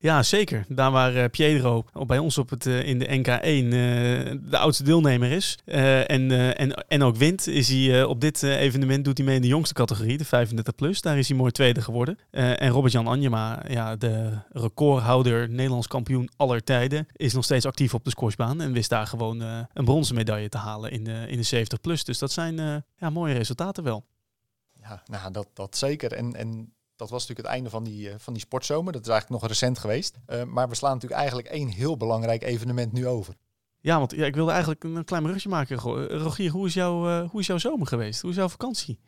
Ja, 0.00 0.22
zeker. 0.22 0.64
Daar 0.68 0.90
waar 0.90 1.14
uh, 1.14 1.24
Pietro 1.30 1.84
bij 2.06 2.18
ons 2.18 2.38
op 2.38 2.50
het, 2.50 2.66
uh, 2.66 2.82
in 2.82 2.98
de 2.98 3.06
NK1 3.06 3.64
uh, 3.64 4.50
de 4.50 4.58
oudste 4.58 4.82
deelnemer 4.82 5.30
is 5.30 5.58
en, 5.64 6.56
en, 6.56 6.74
en 6.88 7.02
ook 7.02 7.16
wint, 7.16 7.46
is 7.46 7.68
hij 7.68 8.04
op 8.04 8.20
dit 8.20 8.42
evenement 8.42 9.04
doet 9.04 9.16
hij 9.18 9.26
mee 9.26 9.36
in 9.36 9.42
de 9.42 9.48
jongste 9.48 9.74
categorie, 9.74 10.18
de 10.18 10.24
35 10.24 10.74
plus. 10.74 11.00
Daar 11.00 11.18
is 11.18 11.28
hij 11.28 11.36
mooi 11.36 11.52
tweede 11.52 11.80
geworden. 11.80 12.18
en 12.30 12.68
Robert-Jan 12.68 13.06
Anjema, 13.06 13.62
ja, 13.68 13.96
de 13.96 14.38
recordhouder, 14.48 15.48
Nederlands 15.48 15.86
kampioen 15.86 16.30
aller 16.36 16.64
tijden, 16.64 17.06
is 17.12 17.32
nog 17.32 17.44
steeds 17.44 17.66
actief 17.66 17.94
op 17.94 18.04
de 18.04 18.10
squashbaan 18.10 18.60
en 18.60 18.72
wist 18.72 18.90
daar 18.90 19.06
gewoon 19.06 19.40
een 19.40 19.84
bronzen 19.84 20.14
medaille 20.14 20.48
te 20.48 20.58
halen 20.58 20.90
in 20.90 21.04
de, 21.04 21.24
in 21.28 21.36
de 21.36 21.42
70 21.42 21.80
plus. 21.80 22.04
Dus 22.04 22.18
dat 22.18 22.32
zijn 22.32 22.84
ja, 22.96 23.10
mooie 23.10 23.34
resultaten 23.34 23.84
wel. 23.84 24.04
Ja, 24.80 25.02
nou, 25.04 25.32
dat, 25.32 25.48
dat 25.54 25.76
zeker. 25.76 26.12
En, 26.12 26.34
en 26.34 26.72
dat 26.98 27.10
was 27.10 27.20
natuurlijk 27.20 27.48
het 27.48 27.56
einde 27.56 27.70
van 27.70 27.84
die, 27.84 28.08
uh, 28.08 28.14
van 28.18 28.32
die 28.32 28.42
sportzomer. 28.42 28.92
Dat 28.92 29.02
is 29.02 29.08
eigenlijk 29.08 29.40
nog 29.40 29.50
recent 29.50 29.78
geweest. 29.78 30.18
Uh, 30.28 30.42
maar 30.42 30.68
we 30.68 30.74
slaan 30.74 30.92
natuurlijk 30.92 31.20
eigenlijk 31.20 31.48
één 31.48 31.68
heel 31.68 31.96
belangrijk 31.96 32.42
evenement 32.42 32.92
nu 32.92 33.06
over. 33.06 33.34
Ja, 33.80 33.98
want 33.98 34.12
ja, 34.12 34.26
ik 34.26 34.34
wilde 34.34 34.50
eigenlijk 34.50 34.84
een 34.84 35.04
klein 35.04 35.26
rugje 35.26 35.48
maken. 35.48 35.76
Eh, 35.76 35.82
Rogier, 36.20 36.50
hoe 36.50 36.66
is, 36.66 36.74
jouw, 36.74 37.26
hoe 37.26 37.40
is 37.40 37.46
jouw 37.46 37.58
zomer 37.58 37.86
geweest? 37.86 38.20
Hoe 38.20 38.30
is 38.30 38.36
jouw 38.36 38.48
vakantie? 38.48 39.00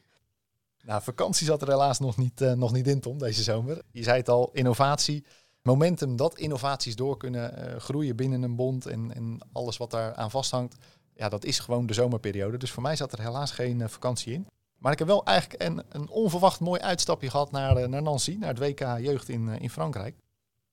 Nou, 0.83 1.03
vakantie 1.03 1.47
zat 1.47 1.63
er 1.63 1.69
helaas 1.69 1.99
nog 1.99 2.17
niet, 2.17 2.41
nog 2.41 2.73
niet 2.73 2.87
in, 2.87 3.01
Tom, 3.01 3.19
deze 3.19 3.43
zomer. 3.43 3.83
Je 3.91 4.03
zei 4.03 4.17
het 4.17 4.29
al, 4.29 4.51
innovatie. 4.53 5.25
Momentum 5.63 6.17
dat 6.17 6.39
innovaties 6.39 6.97
door 6.97 7.17
kunnen 7.17 7.81
groeien 7.81 8.17
binnen 8.17 8.43
een 8.43 8.57
bond 8.57 8.87
en, 8.87 9.15
en 9.15 9.39
alles 9.53 9.77
wat 9.77 9.91
daar 9.91 10.15
aan 10.15 10.31
vasthangt. 10.31 10.77
Ja, 11.15 11.29
dat 11.29 11.45
is 11.45 11.59
gewoon 11.59 11.87
de 11.87 11.95
zomerperiode. 11.95 12.57
Dus 12.57 12.71
voor 12.71 12.83
mij 12.83 12.97
zat 12.97 13.13
er 13.13 13.21
helaas 13.21 13.51
geen 13.51 13.89
vakantie 13.89 14.33
in. 14.33 14.47
Maar 14.81 14.93
ik 14.93 14.99
heb 14.99 15.09
wel 15.09 15.25
eigenlijk 15.25 15.63
een, 15.63 15.83
een 15.89 16.09
onverwacht 16.09 16.61
mooi 16.61 16.81
uitstapje 16.81 17.31
gehad 17.31 17.51
naar, 17.51 17.77
eh, 17.77 17.89
naar 17.89 18.03
Nancy, 18.03 18.37
naar 18.39 18.49
het 18.49 18.59
WK 18.59 18.81
Jeugd 18.81 19.29
in, 19.29 19.49
eh, 19.49 19.61
in 19.61 19.71
Frankrijk. 19.71 20.17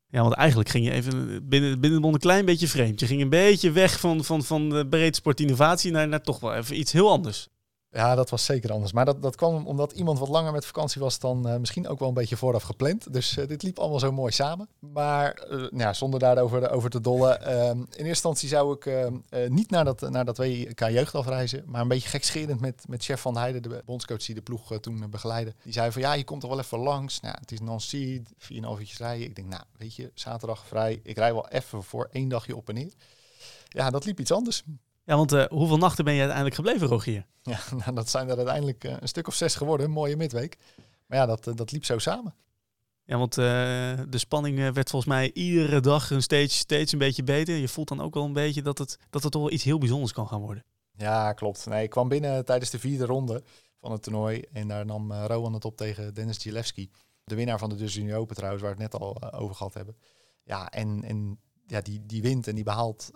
Ja, 0.09 0.21
want 0.21 0.33
eigenlijk 0.33 0.69
ging 0.69 0.85
je 0.85 0.91
even 0.91 1.47
binnen, 1.47 1.79
binnen 1.79 2.03
een 2.03 2.19
klein 2.19 2.45
beetje 2.45 2.67
vreemd. 2.67 2.99
Je 2.99 3.05
ging 3.05 3.21
een 3.21 3.29
beetje 3.29 3.71
weg 3.71 3.99
van, 3.99 4.23
van, 4.23 4.43
van 4.43 4.69
de 4.69 4.87
breed 4.87 5.15
sportinnovatie 5.15 5.91
naar, 5.91 6.07
naar 6.07 6.21
toch 6.21 6.39
wel 6.39 6.55
even 6.55 6.79
iets 6.79 6.91
heel 6.91 7.09
anders. 7.09 7.47
Ja, 7.91 8.15
dat 8.15 8.29
was 8.29 8.45
zeker 8.45 8.71
anders. 8.71 8.91
Maar 8.91 9.05
dat, 9.05 9.21
dat 9.21 9.35
kwam 9.35 9.67
omdat 9.67 9.91
iemand 9.91 10.19
wat 10.19 10.27
langer 10.27 10.51
met 10.51 10.65
vakantie 10.65 11.01
was 11.01 11.19
dan 11.19 11.47
uh, 11.47 11.57
misschien 11.57 11.87
ook 11.87 11.99
wel 11.99 12.07
een 12.07 12.13
beetje 12.13 12.37
vooraf 12.37 12.63
gepland. 12.63 13.13
Dus 13.13 13.37
uh, 13.37 13.47
dit 13.47 13.63
liep 13.63 13.79
allemaal 13.79 13.99
zo 13.99 14.11
mooi 14.11 14.31
samen. 14.31 14.69
Maar 14.79 15.43
uh, 15.43 15.49
nou 15.49 15.77
ja, 15.77 15.93
zonder 15.93 16.19
daarover 16.19 16.69
over 16.69 16.89
te 16.89 17.01
dollen. 17.01 17.41
Ehm, 17.41 17.77
in 17.77 17.85
eerste 17.87 18.07
instantie 18.07 18.49
zou 18.49 18.75
ik 18.75 18.85
ehm, 18.85 19.13
niet 19.53 19.69
naar 19.69 19.85
dat, 19.85 20.09
naar 20.09 20.25
dat 20.25 20.37
WK 20.37 20.79
jeugd 20.79 21.15
afreizen. 21.15 21.63
Maar 21.65 21.81
een 21.81 21.87
beetje 21.87 22.09
gekscherend 22.09 22.61
met, 22.61 22.83
met 22.87 23.03
chef 23.03 23.21
Van 23.21 23.37
Heijden, 23.37 23.61
de 23.61 23.81
bondscoach 23.85 24.25
die 24.25 24.35
de 24.35 24.41
ploeg 24.41 24.79
toen 24.79 25.09
begeleidde. 25.09 25.53
Die 25.63 25.73
zei 25.73 25.91
van 25.91 26.01
ja, 26.01 26.13
je 26.13 26.23
komt 26.23 26.43
er 26.43 26.49
wel 26.49 26.59
even 26.59 26.79
langs. 26.79 27.19
Nou, 27.19 27.35
het 27.39 27.51
is 27.51 27.59
Nancy, 27.59 28.21
4,5 28.23 28.47
uurtjes 28.49 28.97
rijden. 28.97 29.25
Ik 29.25 29.35
denk 29.35 29.47
nou, 29.47 29.63
weet 29.77 29.95
je, 29.95 30.11
zaterdag 30.13 30.65
vrij. 30.65 30.99
Ik 31.03 31.17
rij 31.17 31.33
wel 31.33 31.47
even 31.49 31.83
voor 31.83 32.07
één 32.11 32.29
dagje 32.29 32.55
op 32.55 32.69
en 32.69 32.75
neer. 32.75 32.93
Ja, 33.67 33.89
dat 33.89 34.05
liep 34.05 34.19
iets 34.19 34.31
anders. 34.31 34.63
Ja, 35.07 35.15
want 35.15 35.33
uh, 35.33 35.45
hoeveel 35.45 35.77
nachten 35.77 36.03
ben 36.03 36.13
je 36.13 36.19
uiteindelijk 36.19 36.55
gebleven, 36.55 36.87
Rogier? 36.87 37.25
Ja, 37.41 37.59
nou, 37.85 37.93
dat 37.93 38.09
zijn 38.09 38.29
er 38.29 38.37
uiteindelijk 38.37 38.83
uh, 38.83 38.95
een 38.99 39.07
stuk 39.07 39.27
of 39.27 39.35
zes 39.35 39.55
geworden. 39.55 39.89
mooie 39.89 40.15
midweek. 40.15 40.57
Maar 41.05 41.17
ja, 41.17 41.25
dat, 41.25 41.47
uh, 41.47 41.55
dat 41.55 41.71
liep 41.71 41.85
zo 41.85 41.97
samen. 41.97 42.35
Ja, 43.03 43.17
want 43.17 43.33
de 43.33 44.17
spanning 44.17 44.57
werd 44.57 44.89
volgens 44.89 45.11
mij 45.11 45.31
iedere 45.33 45.79
dag 45.79 46.09
een 46.09 46.21
steeds, 46.21 46.57
steeds 46.57 46.91
een 46.91 46.99
beetje 46.99 47.23
beter. 47.23 47.55
Je 47.55 47.67
voelt 47.67 47.87
dan 47.87 48.01
ook 48.01 48.13
wel 48.13 48.23
een 48.23 48.33
beetje 48.33 48.61
dat 48.61 48.77
het, 48.77 48.99
dat 49.09 49.23
het 49.23 49.31
toch 49.31 49.41
wel 49.41 49.51
iets 49.51 49.63
heel 49.63 49.77
bijzonders 49.77 50.11
kan 50.11 50.27
gaan 50.27 50.41
worden. 50.41 50.65
Ja, 50.91 51.33
klopt. 51.33 51.65
Nee, 51.65 51.83
ik 51.83 51.89
kwam 51.89 52.07
binnen 52.07 52.45
tijdens 52.45 52.69
de 52.69 52.79
vierde 52.79 53.05
ronde 53.05 53.43
van 53.79 53.91
het 53.91 54.03
toernooi. 54.03 54.41
En 54.51 54.67
daar 54.67 54.85
nam 54.85 55.13
Rowan 55.13 55.53
het 55.53 55.65
op 55.65 55.77
tegen 55.77 56.13
Dennis 56.13 56.37
Gilevski. 56.37 56.91
De 57.23 57.35
winnaar 57.35 57.59
van 57.59 57.69
de 57.69 57.75
Dus 57.75 57.93
Junior 57.93 58.19
Open 58.19 58.35
trouwens, 58.35 58.63
waar 58.63 58.75
we 58.75 58.83
het 58.83 58.91
net 58.91 59.01
al 59.01 59.33
over 59.33 59.55
gehad 59.55 59.73
hebben. 59.73 59.97
Ja, 60.43 60.69
en, 60.69 61.03
en 61.03 61.39
ja, 61.67 61.81
die, 61.81 62.05
die 62.05 62.21
wint 62.21 62.47
en 62.47 62.55
die 62.55 62.63
behaalt 62.63 63.11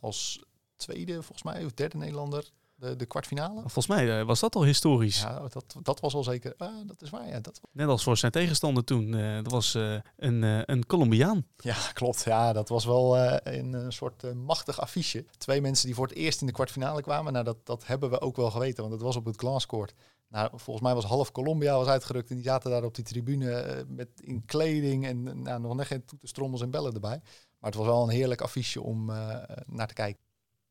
als 0.00 0.44
tweede, 0.84 1.12
volgens 1.12 1.42
mij, 1.42 1.64
of 1.64 1.72
derde 1.72 1.96
Nederlander 1.96 2.50
de, 2.76 2.96
de 2.96 3.06
kwartfinale. 3.06 3.60
Volgens 3.60 3.86
mij 3.86 4.20
uh, 4.20 4.26
was 4.26 4.40
dat 4.40 4.54
al 4.54 4.64
historisch. 4.64 5.20
Ja, 5.20 5.48
dat, 5.48 5.76
dat 5.82 6.00
was 6.00 6.14
al 6.14 6.24
zeker. 6.24 6.54
Ah, 6.56 6.86
dat 6.86 7.02
is 7.02 7.10
waar, 7.10 7.28
ja. 7.28 7.40
Dat... 7.40 7.60
Net 7.72 7.88
als 7.88 8.02
voor 8.02 8.16
zijn 8.16 8.32
tegenstander 8.32 8.84
toen. 8.84 9.12
Uh, 9.12 9.34
dat 9.34 9.52
was 9.52 9.74
uh, 9.74 9.96
een, 10.16 10.42
een 10.70 10.86
Colombiaan. 10.86 11.46
Ja, 11.56 11.76
klopt. 11.92 12.24
Ja, 12.24 12.52
dat 12.52 12.68
was 12.68 12.84
wel 12.84 13.18
een, 13.18 13.72
een 13.72 13.92
soort 13.92 14.34
machtig 14.34 14.80
affiche. 14.80 15.24
Twee 15.38 15.60
mensen 15.60 15.86
die 15.86 15.94
voor 15.94 16.06
het 16.06 16.16
eerst 16.16 16.40
in 16.40 16.46
de 16.46 16.52
kwartfinale 16.52 17.02
kwamen. 17.02 17.32
Nou, 17.32 17.44
dat, 17.44 17.66
dat 17.66 17.86
hebben 17.86 18.10
we 18.10 18.20
ook 18.20 18.36
wel 18.36 18.50
geweten, 18.50 18.80
want 18.80 18.94
het 18.94 19.02
was 19.02 19.16
op 19.16 19.24
het 19.24 19.36
glasscourt. 19.36 19.94
Nou, 20.28 20.48
volgens 20.50 20.80
mij 20.80 20.94
was 20.94 21.04
half 21.04 21.32
Colombia 21.32 21.76
was 21.76 21.86
uitgerukt 21.86 22.30
en 22.30 22.34
die 22.34 22.44
zaten 22.44 22.70
daar 22.70 22.84
op 22.84 22.94
die 22.94 23.04
tribune 23.04 23.84
met 23.88 24.08
in 24.20 24.44
kleding 24.44 25.06
en 25.06 25.42
nou, 25.42 25.60
nog 25.60 25.74
net 25.74 25.86
geen 25.86 26.04
toetenstrommels 26.04 26.62
en 26.62 26.70
bellen 26.70 26.94
erbij. 26.94 27.20
Maar 27.58 27.70
het 27.70 27.74
was 27.74 27.86
wel 27.86 28.02
een 28.02 28.08
heerlijk 28.08 28.40
affiche 28.40 28.82
om 28.82 29.06
naar 29.66 29.86
te 29.86 29.94
kijken. 29.94 30.22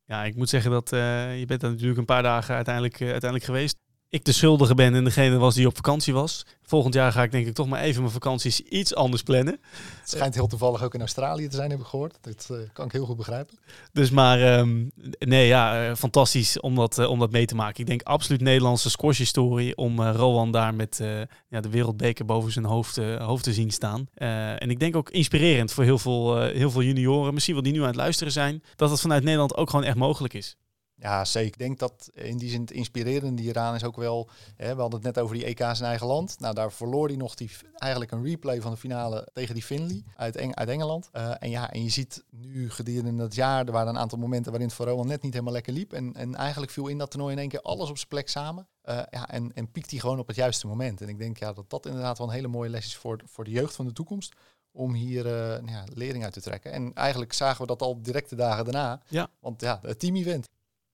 Ja, 0.05 0.24
ik 0.24 0.36
moet 0.36 0.50
zeggen 0.50 0.72
dat 0.72 0.93
uh, 0.93 1.39
je 1.39 1.45
bent 1.45 1.63
er 1.63 1.69
natuurlijk 1.69 2.00
een 2.00 2.05
paar 2.05 2.24
dagen 2.24 2.55
uiteindelijk, 2.55 3.00
uh, 3.00 3.12
uiteindelijk 3.12 3.43
geweest. 3.43 3.83
Ik 4.13 4.25
de 4.25 4.32
schuldige 4.32 4.75
ben 4.75 4.96
en 4.96 5.03
degene 5.03 5.38
was 5.38 5.55
die 5.55 5.67
op 5.67 5.75
vakantie 5.75 6.13
was. 6.13 6.46
Volgend 6.62 6.93
jaar 6.93 7.12
ga 7.12 7.24
ik 7.24 7.32
denk 7.32 7.48
ik 7.48 7.53
toch 7.53 7.67
maar 7.67 7.82
even 7.82 8.01
mijn 8.01 8.13
vakanties 8.13 8.60
iets 8.60 8.96
anders 8.96 9.24
plannen. 9.24 9.60
Het 10.00 10.10
schijnt 10.10 10.36
heel 10.36 10.48
toevallig 10.48 10.84
ook 10.84 10.93
in 10.93 11.00
Australië 11.00 11.48
te 11.48 11.55
zijn, 11.55 11.70
heb 11.70 11.79
ik 11.79 11.86
gehoord. 11.86 12.17
Dat 12.22 12.48
uh, 12.51 12.58
kan 12.74 12.86
ik 12.86 12.91
heel 12.91 13.05
goed 13.05 13.17
begrijpen. 13.17 13.58
Dus 13.91 14.10
maar, 14.10 14.60
um, 14.60 14.91
nee 15.20 15.48
ja, 15.48 15.89
uh, 15.89 15.96
fantastisch 15.96 16.60
om 16.60 16.75
dat, 16.75 16.98
uh, 16.98 17.10
om 17.10 17.20
dat 17.20 17.32
mee 17.32 17.46
te 17.46 17.55
maken. 17.55 17.79
Ik 17.79 17.88
denk 17.88 18.01
absoluut 18.01 18.41
Nederlandse 18.41 18.89
squash-historie 18.89 19.77
om 19.77 20.01
Rowan 20.01 20.51
daar 20.51 20.74
met 20.74 21.01
ja, 21.50 21.62
de 21.62 21.70
wereldbeker 21.70 22.25
boven 22.25 22.51
zijn 22.51 22.65
hoofd, 22.65 22.98
hoofd 23.17 23.43
te 23.43 23.53
zien 23.53 23.72
staan. 23.72 24.08
en 24.13 24.70
ik 24.70 24.79
denk 24.79 24.96
ook 24.96 25.10
inspirerend 25.10 25.72
voor 25.72 25.84
heel 25.84 26.00
veel, 26.00 26.41
heel 26.41 26.72
veel 26.72 26.84
junioren, 26.84 27.34
misschien 27.34 27.53
wel 27.53 27.63
die 27.63 27.74
nu 27.74 27.82
aan 27.82 27.88
het 27.88 27.96
luisteren 27.96 28.34
zijn, 28.34 28.63
dat 28.75 28.89
het 28.89 29.01
vanuit 29.01 29.24
Nederland 29.24 29.58
ook 29.58 29.70
gewoon 29.70 29.86
echt 29.86 29.98
mogelijk 29.98 30.34
is. 30.34 30.58
Ja, 30.96 31.26
zeker. 31.26 31.52
Ik 31.52 31.58
denk 31.58 31.80
dat 31.80 32.10
in 32.14 32.38
die 32.38 32.50
zin 32.50 32.62
het 32.62 32.72
inspirerende 32.72 33.42
hieraan 33.42 33.76
is 33.76 33.84
ook 33.84 33.96
wel... 33.96 34.30
Hè, 34.56 34.76
we 34.76 34.82
hadden 34.82 35.00
het 35.04 35.16
net 35.16 35.24
over 35.24 35.36
die 35.36 35.46
EK's 35.46 35.80
in 35.80 35.86
eigen 35.86 36.08
land. 36.08 36.40
Nou, 36.40 36.54
daar 36.54 36.72
verloor 36.72 37.08
hij 37.08 37.16
nog 37.18 37.36
die, 37.36 37.52
eigenlijk 37.76 38.12
een 38.12 38.24
replay 38.24 38.62
van 38.62 38.72
de 38.72 38.78
finale 38.78 39.28
tegen 39.34 39.54
die 39.54 39.64
Finley 39.64 40.04
uit, 40.16 40.36
Eng 40.36 40.54
uit 40.54 40.70
Engeland. 40.70 41.10
Uh, 41.14 41.34
en 41.40 41.50
ja, 41.50 41.72
en 41.72 41.84
je 41.84 41.90
ziet 41.90 42.24
nu 42.30 42.70
gedurende 42.70 43.16
dat 43.16 43.36
jaar... 43.36 43.66
er 43.66 43.72
waren 43.72 43.88
een 43.88 44.00
aantal 44.00 44.18
momenten 44.18 44.52
waarin 44.52 44.68
het 44.68 44.78
voor 44.78 44.88
Rowan 44.88 45.08
net 45.08 45.22
niet 45.22 45.34
helemaal 45.34 45.54
lekker 45.54 45.74
liep. 45.74 45.94
En, 45.94 46.14
en 46.14 46.36
eigenlijk 46.36 46.72
viel 46.72 46.88
in 46.88 46.98
dat 46.98 47.12
toernooi 47.12 47.34
in 47.34 47.40
één 47.40 47.50
keer 47.50 47.62
alles 47.62 47.90
op 47.90 47.98
zijn 47.98 48.10
plek 48.10 48.30
samen. 48.30 48.68
Uh, 48.86 49.02
ja, 49.10 49.30
en, 49.30 49.54
en 49.54 49.72
piekt 49.72 49.92
hij 49.92 50.00
gewoon 50.00 50.20
op 50.20 50.28
het 50.28 50.36
juiste 50.36 50.68
moment. 50.68 51.02
En 51.02 51.10
ik 51.10 51.18
denk 51.18 51.38
ja, 51.38 51.54
dat 51.54 51.70
dat 51.70 51.86
inderdaad 51.86 52.18
wel 52.18 52.28
een 52.28 52.34
hele 52.34 52.48
mooie 52.48 52.70
les 52.70 52.86
is 52.86 52.96
voor, 52.96 53.22
voor 53.26 53.44
de 53.44 53.52
jeugd 53.52 53.76
van 53.76 53.86
de 53.86 53.94
toekomst 53.94 54.36
om 54.72 54.94
hier 54.94 55.26
uh, 55.26 55.68
ja, 55.68 55.84
lering 55.94 56.24
uit 56.24 56.34
te 56.34 56.42
trekken. 56.42 56.72
En 56.72 56.94
eigenlijk 56.94 57.34
zagen 57.34 57.62
we 57.62 57.68
dat 57.68 57.82
al 57.82 58.02
direct 58.02 58.30
de 58.30 58.36
dagen 58.36 58.64
daarna. 58.64 59.02
Ja. 59.08 59.28
Want 59.40 59.62
ja, 59.62 59.80
het 59.82 60.00
team 60.00 60.16
event. 60.16 60.48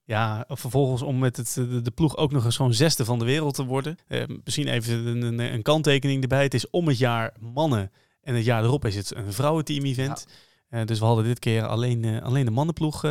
Ja, 0.10 0.46
vervolgens 0.48 1.02
om 1.02 1.20
met 1.20 1.38
het, 1.38 1.54
de, 1.84 1.92
ploeg 1.92 2.18
ook 2.18 2.32
nog 2.32 2.46
eens 2.46 2.56
zo'n 2.56 2.74
zesde 2.74 3.06
van 3.06 3.20
de 3.20 3.26
wereld 3.26 3.54
te 3.54 3.66
worden. 3.66 3.98
Eh, 4.08 4.24
misschien 4.44 4.68
even 4.68 5.06
een, 5.06 5.22
een, 5.22 5.40
een, 5.40 5.62
kanttekening 5.62 6.22
erbij. 6.22 6.44
Het 6.44 6.54
is 6.54 6.70
om 6.70 6.88
het 6.88 6.98
jaar 6.98 7.34
mannen 7.40 7.92
en 8.22 8.36
het 8.36 8.46
jaar 8.46 8.64
erop 8.64 8.86
is 8.86 8.96
het 8.96 9.16
een 9.16 9.34
vrouwenteam-event. 9.34 10.26
Ja. 10.70 10.80
Uh, 10.80 10.86
dus 10.86 11.00
we 11.00 11.06
hadden 11.06 11.24
dit 11.24 11.40
keer 11.40 11.66
alleen, 11.66 12.04
uh, 12.04 12.22
alleen 12.22 12.46
de 12.46 12.52
mannenploeg 12.52 13.02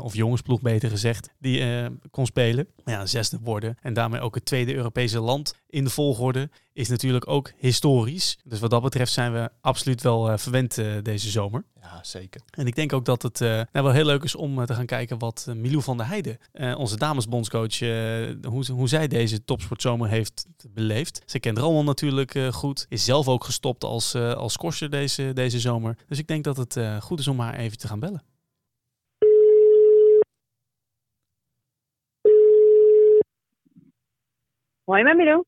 of 0.00 0.14
jongensploeg 0.14 0.60
beter 0.60 0.90
gezegd, 0.90 1.28
die 1.38 1.60
uh, 1.60 1.86
kon 2.10 2.26
spelen. 2.26 2.66
Ja, 2.84 3.06
zesde 3.06 3.38
worden 3.42 3.76
en 3.82 3.94
daarmee 3.94 4.20
ook 4.20 4.34
het 4.34 4.44
tweede 4.44 4.74
Europese 4.74 5.20
land 5.20 5.54
in 5.68 5.84
de 5.84 5.90
volgorde 5.90 6.50
is 6.72 6.88
natuurlijk 6.88 7.28
ook 7.28 7.52
historisch. 7.56 8.38
Dus 8.44 8.60
wat 8.60 8.70
dat 8.70 8.82
betreft 8.82 9.12
zijn 9.12 9.32
we 9.32 9.50
absoluut 9.60 10.02
wel 10.02 10.30
uh, 10.30 10.36
verwend 10.36 10.74
deze 11.02 11.30
zomer. 11.30 11.64
Ja, 11.80 11.98
zeker. 12.02 12.40
En 12.50 12.66
ik 12.66 12.74
denk 12.74 12.92
ook 12.92 13.04
dat 13.04 13.22
het 13.22 13.38
nou 13.40 13.66
wel 13.72 13.90
heel 13.90 14.04
leuk 14.04 14.22
is 14.22 14.34
om 14.34 14.66
te 14.66 14.74
gaan 14.74 14.86
kijken 14.86 15.18
wat 15.18 15.46
Milou 15.56 15.82
van 15.82 15.96
der 15.96 16.06
Heijden, 16.06 16.38
onze 16.76 16.96
damesbondscoach, 16.96 17.78
hoe, 18.42 18.64
hoe 18.72 18.88
zij 18.88 19.08
deze 19.08 19.44
topsportzomer 19.44 20.08
heeft 20.08 20.46
beleefd. 20.68 21.22
Ze 21.26 21.38
kent 21.38 21.58
Roman 21.58 21.84
natuurlijk 21.84 22.38
goed, 22.50 22.86
is 22.88 23.04
zelf 23.04 23.28
ook 23.28 23.44
gestopt 23.44 23.84
als, 23.84 24.14
als 24.14 24.56
korser 24.56 24.90
deze, 24.90 25.32
deze 25.32 25.60
zomer. 25.60 25.96
Dus 26.08 26.18
ik 26.18 26.26
denk 26.26 26.44
dat 26.44 26.56
het 26.56 26.78
goed 27.00 27.20
is 27.20 27.28
om 27.28 27.40
haar 27.40 27.54
even 27.54 27.78
te 27.78 27.88
gaan 27.88 28.00
bellen. 28.00 28.22
Hoi, 34.84 35.02
met 35.02 35.16
Milou. 35.16 35.44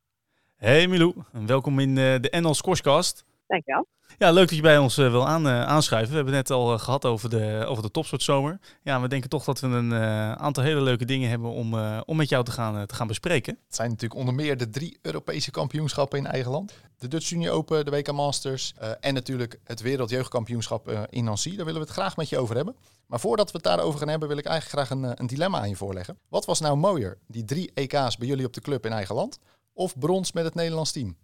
Hey 0.57 0.87
Milou, 0.87 1.14
welkom 1.47 1.78
in 1.78 1.88
uh, 1.88 1.95
de 1.97 2.33
NL 2.40 2.55
Scorescast. 2.55 3.25
Dankjewel. 3.47 3.87
Ja, 4.19 4.31
leuk 4.31 4.49
dat 4.49 4.57
je 4.57 4.62
bij 4.62 4.79
ons 4.79 4.99
uh, 4.99 5.11
wil 5.11 5.29
aan, 5.29 5.47
uh, 5.47 5.62
aanschuiven. 5.62 6.11
We 6.11 6.17
hebben 6.17 6.35
het 6.35 6.49
net 6.49 6.59
al 6.59 6.79
gehad 6.79 7.05
over 7.05 7.31
de, 7.31 7.65
over 7.67 7.83
de 7.83 7.91
topsoortzomer. 7.91 8.59
Ja, 8.83 9.00
we 9.00 9.09
denken 9.09 9.31
toch 9.31 9.45
dat 9.45 9.61
we 9.61 9.67
een 9.67 9.93
aantal 10.38 10.62
hele 10.62 10.81
leuke 10.81 11.05
dingen 11.05 11.29
hebben 11.29 11.50
om, 11.50 11.75
om 12.05 12.17
met 12.17 12.29
jou 12.29 12.45
te 12.45 12.50
gaan, 12.50 12.87
te 12.87 12.95
gaan 12.95 13.07
bespreken. 13.07 13.59
Het 13.67 13.75
zijn 13.75 13.91
natuurlijk 13.91 14.21
onder 14.21 14.35
meer 14.35 14.57
de 14.57 14.69
drie 14.69 14.99
Europese 15.03 15.50
kampioenschappen 15.50 16.19
in 16.19 16.26
eigen 16.26 16.50
land. 16.50 16.83
De 16.99 17.09
Dutch 17.09 17.29
Junior 17.29 17.55
Open, 17.55 17.85
de 17.85 17.91
WK 17.91 18.12
Masters 18.12 18.75
en 19.00 19.15
natuurlijk 19.15 19.61
het 19.65 19.81
Wereldjeugdkampioenschap 19.81 20.91
in 21.11 21.25
Nancy. 21.25 21.57
Daar 21.57 21.65
willen 21.65 21.81
we 21.81 21.87
het 21.87 21.97
graag 21.97 22.17
met 22.17 22.29
je 22.29 22.38
over 22.38 22.57
hebben. 22.57 22.76
Maar 23.07 23.21
voordat 23.21 23.47
we 23.50 23.57
het 23.57 23.67
daarover 23.67 23.99
gaan 23.99 24.09
hebben, 24.09 24.29
wil 24.29 24.38
ik 24.38 24.47
eigenlijk 24.47 24.88
graag 24.88 24.99
een, 24.99 25.21
een 25.21 25.26
dilemma 25.26 25.59
aan 25.59 25.69
je 25.69 25.76
voorleggen. 25.76 26.19
Wat 26.29 26.45
was 26.45 26.61
nou 26.61 26.76
mooier, 26.76 27.19
die 27.26 27.45
drie 27.45 27.71
EK's 27.75 28.17
bij 28.17 28.29
jullie 28.29 28.47
op 28.47 28.53
de 28.53 28.61
club 28.61 28.87
in 28.87 28.93
eigen 28.93 29.15
land 29.15 29.38
of 29.73 29.99
brons 29.99 30.33
met 30.33 30.45
het 30.45 30.55
Nederlands 30.55 30.93
team? 30.93 31.17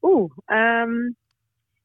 Oeh, 0.00 0.32
um, 0.46 1.16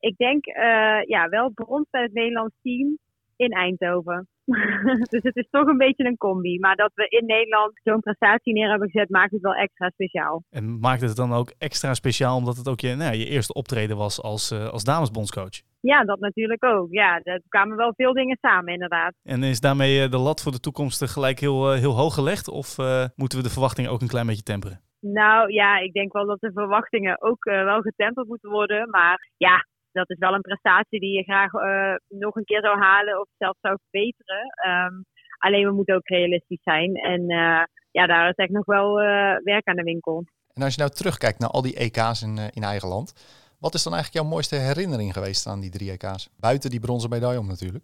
ik 0.01 0.17
denk 0.17 0.45
uh, 0.45 1.01
ja, 1.05 1.29
wel 1.29 1.49
brons 1.49 1.87
met 1.91 2.01
het 2.01 2.13
Nederlands 2.13 2.55
team 2.61 2.97
in 3.35 3.51
Eindhoven. 3.51 4.27
dus 5.13 5.23
het 5.23 5.35
is 5.35 5.47
toch 5.49 5.67
een 5.67 5.77
beetje 5.77 6.05
een 6.05 6.17
combi. 6.17 6.59
Maar 6.59 6.75
dat 6.75 6.91
we 6.95 7.07
in 7.07 7.25
Nederland 7.25 7.71
zo'n 7.83 7.99
prestatie 7.99 8.53
neer 8.53 8.69
hebben 8.69 8.89
gezet, 8.89 9.09
maakt 9.09 9.31
het 9.31 9.41
wel 9.41 9.53
extra 9.53 9.89
speciaal. 9.89 10.43
En 10.49 10.79
maakt 10.79 11.01
het 11.01 11.15
dan 11.15 11.33
ook 11.33 11.53
extra 11.57 11.93
speciaal 11.93 12.37
omdat 12.37 12.57
het 12.57 12.69
ook 12.69 12.79
je, 12.79 12.95
nou, 12.95 13.15
je 13.15 13.25
eerste 13.25 13.53
optreden 13.53 13.97
was 13.97 14.21
als, 14.21 14.51
uh, 14.51 14.67
als 14.67 14.83
damesbondscoach? 14.83 15.61
Ja, 15.79 16.03
dat 16.03 16.19
natuurlijk 16.19 16.63
ook. 16.63 16.87
Ja, 16.91 17.21
er 17.23 17.41
kwamen 17.47 17.77
wel 17.77 17.93
veel 17.95 18.13
dingen 18.13 18.37
samen 18.41 18.73
inderdaad. 18.73 19.13
En 19.23 19.43
is 19.43 19.59
daarmee 19.59 20.09
de 20.09 20.17
lat 20.17 20.41
voor 20.41 20.51
de 20.51 20.59
toekomst 20.59 21.11
gelijk 21.11 21.39
heel, 21.39 21.71
heel 21.71 21.95
hoog 21.95 22.13
gelegd? 22.13 22.47
Of 22.47 22.77
uh, 22.77 23.05
moeten 23.15 23.37
we 23.37 23.43
de 23.43 23.49
verwachtingen 23.49 23.91
ook 23.91 24.01
een 24.01 24.07
klein 24.07 24.27
beetje 24.27 24.43
temperen? 24.43 24.81
Nou 24.99 25.53
ja, 25.53 25.77
ik 25.77 25.93
denk 25.93 26.13
wel 26.13 26.25
dat 26.25 26.39
de 26.39 26.51
verwachtingen 26.51 27.21
ook 27.21 27.45
uh, 27.45 27.63
wel 27.63 27.81
getemperd 27.81 28.27
moeten 28.27 28.49
worden. 28.49 28.89
Maar 28.89 29.29
ja, 29.37 29.65
dat 29.91 30.09
is 30.09 30.17
wel 30.17 30.33
een 30.33 30.41
prestatie 30.41 30.99
die 30.99 31.17
je 31.17 31.23
graag 31.23 31.53
uh, 31.53 31.95
nog 32.07 32.35
een 32.35 32.45
keer 32.45 32.61
zou 32.61 32.79
halen 32.79 33.19
of 33.19 33.27
zelfs 33.37 33.59
zou 33.61 33.77
verbeteren. 33.81 34.43
Um, 34.67 35.05
alleen 35.37 35.65
we 35.65 35.73
moeten 35.73 35.95
ook 35.95 36.07
realistisch 36.07 36.63
zijn. 36.63 36.95
En 36.95 37.21
uh, 37.21 37.63
ja, 37.91 38.05
daar 38.07 38.29
is 38.29 38.35
echt 38.35 38.49
nog 38.49 38.65
wel 38.65 38.95
werk 39.43 39.67
aan 39.67 39.75
de 39.75 39.83
winkel. 39.83 40.23
En 40.53 40.63
als 40.63 40.73
je 40.73 40.79
nou 40.79 40.93
terugkijkt 40.93 41.39
naar 41.39 41.49
al 41.49 41.61
die 41.61 41.75
EK's 41.75 42.21
in, 42.21 42.37
in 42.53 42.63
eigen 42.63 42.87
land. 42.87 43.13
Wat 43.59 43.73
is 43.73 43.83
dan 43.83 43.93
eigenlijk 43.93 44.23
jouw 44.23 44.33
mooiste 44.33 44.55
herinnering 44.55 45.13
geweest 45.13 45.47
aan 45.47 45.59
die 45.59 45.69
drie 45.69 45.91
EK's? 45.91 46.29
Buiten 46.39 46.69
die 46.69 46.79
bronzen 46.79 47.09
medaille 47.09 47.39
om 47.39 47.47
natuurlijk 47.47 47.83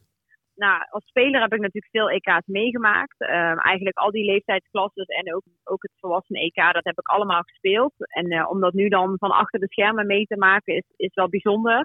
nou, 0.58 0.84
als 0.90 1.06
speler 1.06 1.42
heb 1.42 1.54
ik 1.54 1.60
natuurlijk 1.60 1.96
veel 1.96 2.10
EK's 2.10 2.46
meegemaakt. 2.46 3.22
Um, 3.22 3.60
eigenlijk 3.60 3.98
al 3.98 4.12
die 4.12 4.26
leeftijdsklassen 4.26 5.06
en 5.06 5.36
ook, 5.36 5.44
ook 5.64 5.82
het 5.82 5.92
volwassen 6.00 6.36
EK, 6.36 6.56
dat 6.56 6.84
heb 6.84 7.00
ik 7.00 7.08
allemaal 7.08 7.42
gespeeld. 7.42 7.94
En 7.98 8.32
uh, 8.32 8.50
om 8.50 8.60
dat 8.60 8.74
nu 8.74 8.88
dan 8.90 9.16
van 9.18 9.32
achter 9.32 9.60
de 9.60 9.68
schermen 9.68 10.06
mee 10.06 10.26
te 10.26 10.38
maken, 10.38 10.76
is, 10.76 10.84
is 10.96 11.14
wel 11.14 11.30
bijzonder. 11.30 11.80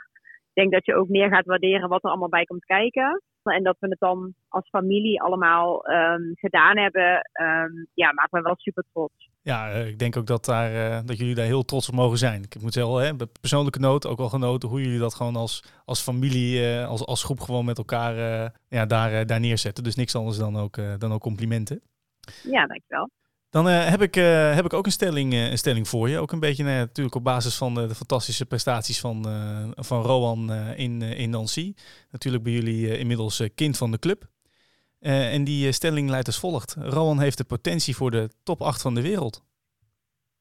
Ik 0.54 0.62
denk 0.62 0.72
dat 0.72 0.86
je 0.86 0.94
ook 0.94 1.08
meer 1.08 1.28
gaat 1.28 1.46
waarderen 1.46 1.88
wat 1.88 2.04
er 2.04 2.10
allemaal 2.10 2.28
bij 2.28 2.44
komt 2.44 2.64
kijken. 2.64 3.22
En 3.42 3.62
dat 3.62 3.76
we 3.78 3.88
het 3.88 3.98
dan 3.98 4.34
als 4.48 4.68
familie 4.68 5.22
allemaal 5.22 5.90
um, 5.90 6.32
gedaan 6.34 6.78
hebben, 6.78 7.30
um, 7.40 7.86
ja, 7.94 8.12
maakt 8.12 8.32
me 8.32 8.42
wel 8.42 8.56
super 8.56 8.84
trots. 8.92 9.31
Ja, 9.42 9.70
eh, 9.70 9.86
ik 9.86 9.98
denk 9.98 10.16
ook 10.16 10.26
dat, 10.26 10.44
daar, 10.44 10.72
uh, 10.72 11.06
dat 11.06 11.18
jullie 11.18 11.34
daar 11.34 11.44
heel 11.44 11.64
trots 11.64 11.88
op 11.88 11.94
mogen 11.94 12.18
zijn. 12.18 12.42
Ik 12.42 12.62
moet 12.62 12.72
zeggen, 12.72 12.94
hè, 12.94 13.26
persoonlijke 13.40 13.78
noot 13.78 14.06
ook 14.06 14.18
al 14.18 14.28
genoten 14.28 14.68
hoe 14.68 14.82
jullie 14.82 14.98
dat 14.98 15.14
gewoon 15.14 15.36
als, 15.36 15.64
als 15.84 16.00
familie, 16.00 16.60
uh, 16.60 16.88
als, 16.88 17.04
als 17.06 17.24
groep 17.24 17.40
gewoon 17.40 17.64
met 17.64 17.78
elkaar 17.78 18.14
ja, 18.68 18.86
daar, 18.86 19.26
daar 19.26 19.40
neerzetten. 19.40 19.84
Dus 19.84 19.94
niks 19.94 20.14
anders 20.14 20.36
dan 20.36 20.56
ook, 20.56 20.78
dan 20.98 21.12
ook 21.12 21.20
complimenten. 21.20 21.82
Ja, 22.42 22.66
dankjewel. 22.66 23.10
Dan 23.52 23.68
uh, 23.68 23.86
heb, 23.88 24.02
ik, 24.02 24.16
uh, 24.16 24.54
heb 24.54 24.64
ik 24.64 24.72
ook 24.72 24.86
een 24.86 24.92
stelling, 24.92 25.32
uh, 25.32 25.50
een 25.50 25.58
stelling 25.58 25.88
voor 25.88 26.08
je. 26.08 26.18
Ook 26.18 26.32
een 26.32 26.40
beetje 26.40 26.64
natuurlijk 26.64 27.16
op 27.16 27.24
basis 27.24 27.56
van 27.56 27.74
de, 27.74 27.86
de 27.86 27.94
fantastische 27.94 28.46
prestaties 28.46 29.00
van, 29.00 29.26
van 29.74 30.02
Rowan 30.02 30.52
in, 30.52 31.02
in 31.02 31.30
Nancy. 31.30 31.74
Natuurlijk 32.10 32.42
bij 32.42 32.52
jullie 32.52 32.98
inmiddels 32.98 33.42
kind 33.54 33.76
van 33.76 33.90
de 33.90 33.98
club. 33.98 34.30
En 35.02 35.44
die 35.44 35.72
stelling 35.72 36.10
luidt 36.10 36.26
als 36.26 36.40
volgt. 36.40 36.76
Rowan 36.78 37.20
heeft 37.20 37.38
de 37.38 37.44
potentie 37.44 37.96
voor 37.96 38.10
de 38.10 38.28
top 38.42 38.60
8 38.60 38.82
van 38.82 38.94
de 38.94 39.02
wereld. 39.02 39.44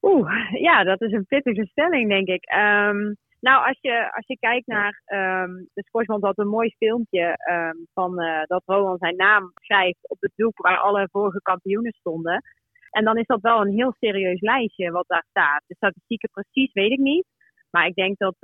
Oeh, 0.02 0.32
ja, 0.52 0.84
dat 0.84 1.02
is 1.02 1.12
een 1.12 1.26
pittige 1.26 1.66
stelling, 1.66 2.10
denk 2.10 2.28
ik. 2.28 2.54
Um, 2.56 3.16
nou, 3.40 3.68
als 3.68 3.78
je, 3.82 4.14
als 4.14 4.28
je 4.28 4.38
kijkt 4.40 4.68
naar 4.68 5.02
um, 5.06 5.70
de 5.74 5.84
Sportsbond 5.84 6.24
had 6.24 6.38
een 6.38 6.48
mooi 6.48 6.76
filmpje 6.78 7.38
um, 7.52 7.88
van 7.94 8.16
dat 8.48 8.64
Rowan 8.66 8.98
zijn 8.98 9.16
naam 9.16 9.52
schrijft 9.56 10.10
op 10.10 10.18
het 10.20 10.32
doek 10.36 10.58
waar 10.58 10.78
alle 10.78 11.08
vorige 11.12 11.42
kampioenen 11.42 11.92
stonden. 11.92 12.44
En 12.90 13.04
dan 13.04 13.18
is 13.18 13.26
dat 13.26 13.42
wel 13.42 13.62
een 13.62 13.74
heel 13.74 13.94
serieus 14.00 14.42
lijstje 14.42 14.92
wat 14.92 15.08
daar 15.08 15.26
staat. 15.30 15.64
De 15.68 15.76
statistieken 15.76 16.30
precies 16.32 16.74
weet 16.74 16.92
ik 16.92 17.00
niet. 17.00 17.26
Maar 17.70 17.86
ik 17.86 17.96
denk 17.96 18.18
dat 18.18 18.36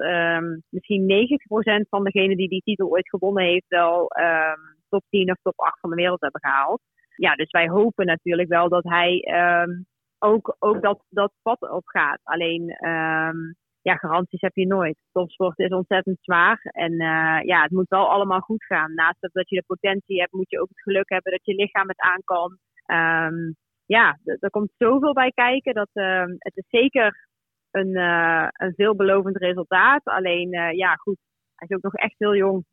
misschien 0.69 1.27
90% 1.85 1.89
van 1.89 2.03
degenen 2.03 2.37
die 2.37 2.49
die 2.49 2.61
titel 2.61 2.89
ooit 2.89 3.09
gewonnen 3.09 3.43
heeft, 3.43 3.65
wel 3.67 4.07
top 4.89 5.03
10 5.09 5.31
of 5.31 5.37
top 5.41 5.59
8 5.59 5.79
van 5.79 5.89
de 5.89 5.95
wereld 5.95 6.21
hebben 6.21 6.41
gehaald. 6.41 6.81
Ja, 7.15 7.35
dus 7.35 7.51
wij 7.51 7.69
hopen 7.69 8.05
natuurlijk 8.05 8.49
wel 8.49 8.69
dat 8.69 8.83
hij 8.83 9.27
um, 9.63 9.85
ook, 10.19 10.55
ook 10.59 10.81
dat, 10.81 11.03
dat 11.09 11.31
pad 11.41 11.69
opgaat. 11.69 12.19
Alleen, 12.23 12.75
ja, 13.81 13.95
garanties 13.95 14.41
heb 14.41 14.55
je 14.55 14.67
nooit. 14.67 14.97
Topsport 15.11 15.59
is 15.59 15.69
ontzettend 15.69 16.17
zwaar. 16.21 16.59
En 16.61 16.91
uh, 16.91 17.39
ja, 17.41 17.61
het 17.61 17.71
moet 17.71 17.89
wel 17.89 18.09
allemaal 18.09 18.39
goed 18.39 18.65
gaan. 18.65 18.93
Naast 18.93 19.17
dat 19.19 19.49
je 19.49 19.55
de 19.55 19.63
potentie 19.67 20.19
hebt, 20.19 20.33
moet 20.33 20.49
je 20.49 20.61
ook 20.61 20.69
het 20.69 20.81
geluk 20.81 21.09
hebben 21.09 21.31
dat 21.31 21.45
je 21.45 21.55
lichaam 21.55 21.87
het 21.87 21.99
aan 21.99 22.21
kan. 22.23 22.57
Um, 22.85 23.55
ja, 23.85 24.19
er 24.23 24.49
komt 24.49 24.71
zoveel 24.77 25.13
bij 25.13 25.31
kijken. 25.31 25.73
Dat, 25.73 25.89
het 26.37 26.55
is 26.55 26.65
zeker 26.67 27.27
een, 27.71 27.95
uh, 27.95 28.47
een 28.51 28.73
veelbelovend 28.75 29.37
resultaat. 29.37 30.03
Alleen, 30.03 30.53
uh, 30.53 30.71
ja, 30.71 30.93
goed. 30.93 31.17
Hij 31.57 31.67
is 31.67 31.75
ook 31.75 31.83
nog 31.83 31.93
echt 31.93 32.15
heel 32.17 32.35
jong. 32.35 32.65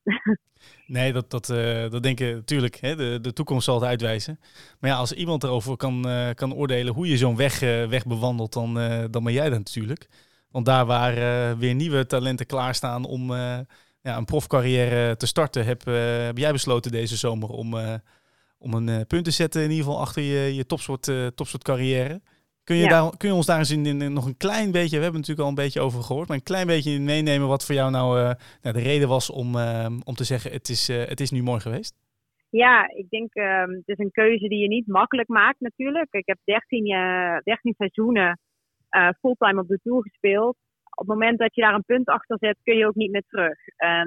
nee, 0.87 1.13
dat, 1.13 1.31
dat, 1.31 1.49
uh, 1.49 1.91
dat 1.91 2.03
denk 2.03 2.21
ik 2.21 2.35
natuurlijk. 2.35 2.81
De, 2.81 3.19
de 3.23 3.33
toekomst 3.33 3.65
zal 3.65 3.75
het 3.75 3.85
uitwijzen. 3.85 4.41
Maar 4.81 4.91
ja, 4.91 4.97
als 4.97 5.13
iemand 5.13 5.45
erover 5.45 5.77
kan, 5.77 6.09
uh, 6.09 6.31
kan 6.35 6.55
oordelen 6.55 6.95
hoe 6.95 7.09
je 7.09 7.17
zo'n 7.17 7.37
weg, 7.37 7.63
uh, 7.63 7.87
weg 7.87 8.07
bewandelt, 8.07 8.53
dan, 8.53 8.75
dan 9.11 9.25
ben 9.25 9.33
jij 9.33 9.49
dat 9.49 9.59
natuurlijk. 9.59 10.09
Want 10.51 10.67
daar 10.67 10.87
waar 10.87 11.59
weer 11.59 11.75
nieuwe 11.75 12.07
talenten 12.07 12.47
klaarstaan 12.47 13.05
om 13.05 13.33
ja, 13.33 14.17
een 14.17 14.25
profcarrière 14.25 15.17
te 15.17 15.27
starten, 15.27 15.65
heb, 15.65 15.85
heb 16.25 16.39
jij 16.39 16.53
besloten 16.53 16.91
deze 16.91 17.17
zomer 17.17 17.49
om, 17.49 17.75
om 18.59 18.75
een 18.75 19.07
punt 19.07 19.25
te 19.25 19.31
zetten 19.31 19.63
in 19.63 19.71
ieder 19.71 19.85
geval 19.85 20.01
achter 20.01 20.23
je, 20.23 20.55
je 20.55 20.67
topsoort, 20.67 21.11
topsoort 21.35 21.65
carrière. 21.65 22.21
Kun 22.65 22.77
je, 22.77 22.89
daar, 22.89 23.17
kun 23.17 23.29
je 23.29 23.35
ons 23.35 23.47
daar 23.47 23.59
eens 23.59 23.71
in, 23.71 23.87
in, 23.87 24.13
nog 24.13 24.27
een 24.27 24.37
klein 24.37 24.73
beetje, 24.73 24.97
we 24.97 25.03
hebben 25.03 25.21
het 25.21 25.29
natuurlijk 25.29 25.41
al 25.41 25.49
een 25.49 25.65
beetje 25.65 25.81
over 25.81 26.03
gehoord, 26.03 26.29
maar 26.29 26.37
een 26.37 26.53
klein 26.53 26.67
beetje 26.67 27.01
meenemen 27.01 27.49
wat 27.49 27.65
voor 27.67 27.75
jou 27.75 27.91
nou, 27.91 28.19
uh, 28.19 28.31
nou 28.63 28.75
de 28.77 28.83
reden 28.83 29.09
was 29.09 29.31
om, 29.31 29.55
uh, 29.55 29.87
om 30.05 30.15
te 30.15 30.25
zeggen 30.25 30.53
het 30.53 30.69
is, 30.69 30.91
uh, 30.91 31.05
het 31.05 31.21
is 31.21 31.31
nu 31.31 31.43
mooi 31.43 31.61
geweest? 31.61 31.95
Ja, 32.51 32.89
ik 32.89 33.09
denk 33.09 33.35
um, 33.35 33.71
het 33.71 33.89
is 33.89 33.99
een 33.99 34.11
keuze 34.11 34.49
die 34.49 34.59
je 34.59 34.69
niet 34.69 34.87
makkelijk 34.87 35.29
maakt 35.29 35.61
natuurlijk. 35.61 36.13
Ik 36.13 36.27
heb 36.27 36.39
13, 36.45 36.85
13 37.43 37.75
seizoenen 37.77 38.39
fulltime 39.19 39.61
op 39.61 39.69
de 39.69 39.81
Tour 39.83 40.03
gespeeld. 40.03 40.57
Op 40.91 41.07
het 41.07 41.17
moment 41.17 41.39
dat 41.39 41.55
je 41.55 41.63
daar 41.63 41.75
een 41.75 41.85
punt 41.85 42.09
achter 42.09 42.37
zet, 42.41 42.59
kun 42.63 42.77
je 42.77 42.87
ook 42.87 42.95
niet 42.95 43.11
meer 43.11 43.25
terug. 43.29 43.59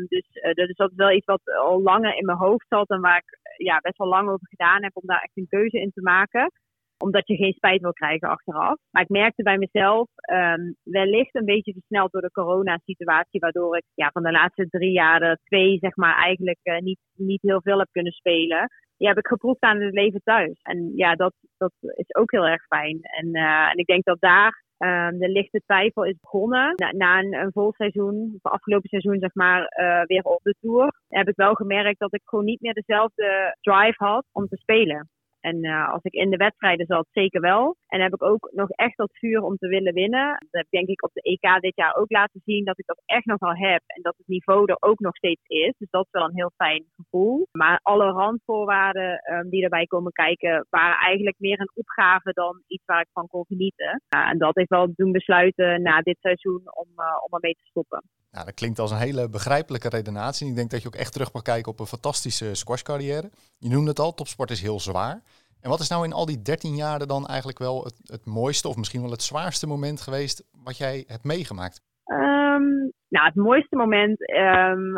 Dus, 0.08 0.28
dus 0.54 0.76
dat 0.76 0.92
is 0.92 0.96
wel 0.96 1.12
iets 1.12 1.26
wat 1.26 1.42
al 1.46 1.82
langer 1.82 2.18
in 2.18 2.26
mijn 2.26 2.38
hoofd 2.38 2.66
zat 2.70 2.90
en 2.90 3.02
waar 3.02 3.18
ik 3.18 3.40
ja, 3.58 3.80
best 3.80 3.98
wel 3.98 4.08
lang 4.08 4.30
over 4.30 4.48
gedaan 4.48 4.84
heb 4.84 4.96
om 4.96 5.04
daar 5.06 5.22
echt 5.22 5.38
een 5.38 5.48
keuze 5.50 5.80
in 5.80 5.92
te 5.92 6.02
maken 6.02 6.52
omdat 6.98 7.28
je 7.28 7.36
geen 7.36 7.54
spijt 7.54 7.82
wil 7.82 7.94
krijgen 7.94 8.30
achteraf. 8.30 8.78
Maar 8.92 9.04
ik 9.04 9.10
merkte 9.10 9.44
bij 9.44 9.58
mezelf, 9.58 10.08
um, 10.32 10.76
wellicht 10.84 11.36
een 11.36 11.46
beetje 11.46 11.74
versneld 11.74 12.12
door 12.12 12.22
de 12.22 12.32
coronasituatie, 12.32 13.40
waardoor 13.40 13.78
ik 13.78 13.84
ja, 13.94 14.10
van 14.12 14.24
de 14.24 14.32
laatste 14.32 14.70
drie 14.70 14.92
jaar 14.92 15.38
twee, 15.44 15.78
zeg 15.78 15.96
maar, 15.96 16.16
eigenlijk 16.16 16.60
uh, 16.64 16.78
niet, 16.78 17.00
niet 17.14 17.42
heel 17.42 17.62
veel 17.62 17.80
heb 17.80 17.88
kunnen 17.92 18.12
spelen. 18.12 18.70
Ja, 18.98 19.08
heb 19.08 19.18
ik 19.18 19.28
geproefd 19.28 19.62
aan 19.62 19.82
het 19.82 19.94
leven 19.94 20.22
thuis. 20.24 20.60
En 20.62 20.92
ja, 20.96 21.16
dat, 21.16 21.34
dat 21.58 21.72
is 21.80 22.16
ook 22.16 22.32
heel 22.32 22.48
erg 22.48 22.66
fijn. 22.66 23.00
En, 23.02 23.28
uh, 23.36 23.70
en 23.72 23.78
ik 23.78 23.86
denk 23.86 24.04
dat 24.04 24.20
daar 24.20 24.64
um, 24.78 25.20
de 25.20 25.30
lichte 25.30 25.62
twijfel 25.66 26.06
is 26.06 26.20
begonnen. 26.22 26.74
Na, 26.76 26.92
na 26.92 27.20
een, 27.20 27.52
vol 27.52 27.74
seizoen, 27.74 28.40
of 28.42 28.52
afgelopen 28.52 28.90
seizoen 28.90 29.20
zeg 29.20 29.34
maar, 29.34 29.62
uh, 29.62 30.02
weer 30.06 30.24
op 30.24 30.40
de 30.44 30.56
Tour, 30.60 30.94
heb 31.08 31.28
ik 31.28 31.36
wel 31.36 31.54
gemerkt 31.54 32.00
dat 32.00 32.14
ik 32.14 32.22
gewoon 32.24 32.46
niet 32.46 32.62
meer 32.62 32.74
dezelfde 32.74 33.58
drive 33.62 34.04
had 34.04 34.26
om 34.32 34.48
te 34.48 34.58
spelen. 34.58 35.10
En 35.48 35.66
uh, 35.66 35.94
als 35.94 36.04
ik 36.04 36.14
in 36.14 36.30
de 36.30 36.38
wedstrijden 36.38 36.86
zat, 36.86 37.08
zeker 37.12 37.42
wel. 37.42 37.76
En 37.88 38.02
heb 38.02 38.14
ik 38.14 38.24
ook 38.24 38.50
nog 38.54 38.70
echt 38.70 38.98
dat 38.98 39.18
vuur 39.18 39.42
om 39.42 39.58
te 39.58 39.68
willen 39.68 39.94
winnen. 39.94 40.28
Dat 40.28 40.62
heb 40.62 40.66
denk 40.70 40.88
ik 40.88 41.04
op 41.04 41.14
de 41.14 41.22
EK 41.22 41.62
dit 41.62 41.76
jaar 41.76 41.96
ook 41.96 42.12
laten 42.12 42.42
zien 42.46 42.66
dat 42.66 42.80
ik 42.80 42.86
dat 42.86 43.02
echt 43.06 43.26
nog 43.26 43.40
wel 43.40 43.56
heb. 43.56 43.82
En 43.86 44.02
dat 44.02 44.18
het 44.18 44.28
niveau 44.28 44.66
er 44.66 44.78
ook 44.80 45.00
nog 45.00 45.16
steeds 45.16 45.42
is. 45.48 45.74
Dus 45.78 45.90
dat 45.90 46.06
is 46.06 46.12
wel 46.12 46.28
een 46.28 46.36
heel 46.42 46.52
fijn 46.56 46.86
gevoel. 46.96 47.48
Maar 47.52 47.80
alle 47.82 48.12
randvoorwaarden 48.12 49.34
um, 49.34 49.50
die 49.50 49.64
erbij 49.64 49.86
komen 49.86 50.12
kijken, 50.12 50.66
waren 50.70 50.98
eigenlijk 50.98 51.40
meer 51.40 51.60
een 51.60 51.72
opgave 51.74 52.32
dan 52.34 52.64
iets 52.68 52.86
waar 52.86 53.02
ik 53.02 53.10
van 53.14 53.28
kon 53.28 53.46
genieten. 53.46 54.02
En 54.10 54.38
dat 54.38 54.56
heeft 54.56 54.70
wel 54.70 54.94
doen 54.96 55.12
besluiten 55.12 55.82
na 55.82 56.02
dit 56.02 56.18
seizoen 56.20 56.62
om, 56.74 56.88
uh, 56.96 57.06
om 57.26 57.34
ermee 57.34 57.54
te 57.54 57.66
stoppen. 57.70 58.04
Nou, 58.38 58.50
dat 58.50 58.60
klinkt 58.62 58.80
als 58.80 58.92
een 58.92 59.08
hele 59.08 59.30
begrijpelijke 59.30 59.90
redenatie. 59.90 60.50
Ik 60.50 60.56
denk 60.56 60.70
dat 60.70 60.82
je 60.82 60.88
ook 60.88 61.02
echt 61.04 61.14
terug 61.14 61.34
mag 61.34 61.42
kijken 61.42 61.72
op 61.72 61.80
een 61.80 61.96
fantastische 61.96 62.56
squashcarrière. 62.56 63.30
Je 63.58 63.70
noemde 63.70 63.90
het 63.90 64.00
al, 64.00 64.14
topsport 64.14 64.50
is 64.52 64.62
heel 64.62 64.80
zwaar. 64.80 65.22
En 65.62 65.70
wat 65.70 65.80
is 65.80 65.90
nou 65.90 66.06
in 66.06 66.14
al 66.14 66.26
die 66.26 66.42
13 66.42 66.76
jaren 66.76 67.08
dan 67.08 67.26
eigenlijk 67.26 67.60
wel 67.60 67.84
het, 67.84 67.98
het 68.04 68.26
mooiste 68.26 68.68
of 68.68 68.76
misschien 68.76 69.02
wel 69.02 69.12
het 69.12 69.22
zwaarste 69.22 69.68
moment 69.68 70.02
geweest 70.02 70.38
wat 70.64 70.78
jij 70.78 71.04
hebt 71.08 71.24
meegemaakt? 71.24 71.82
Um, 72.06 72.92
nou, 73.08 73.26
het 73.26 73.36
mooiste 73.36 73.76
moment, 73.76 74.20
um, 74.30 74.98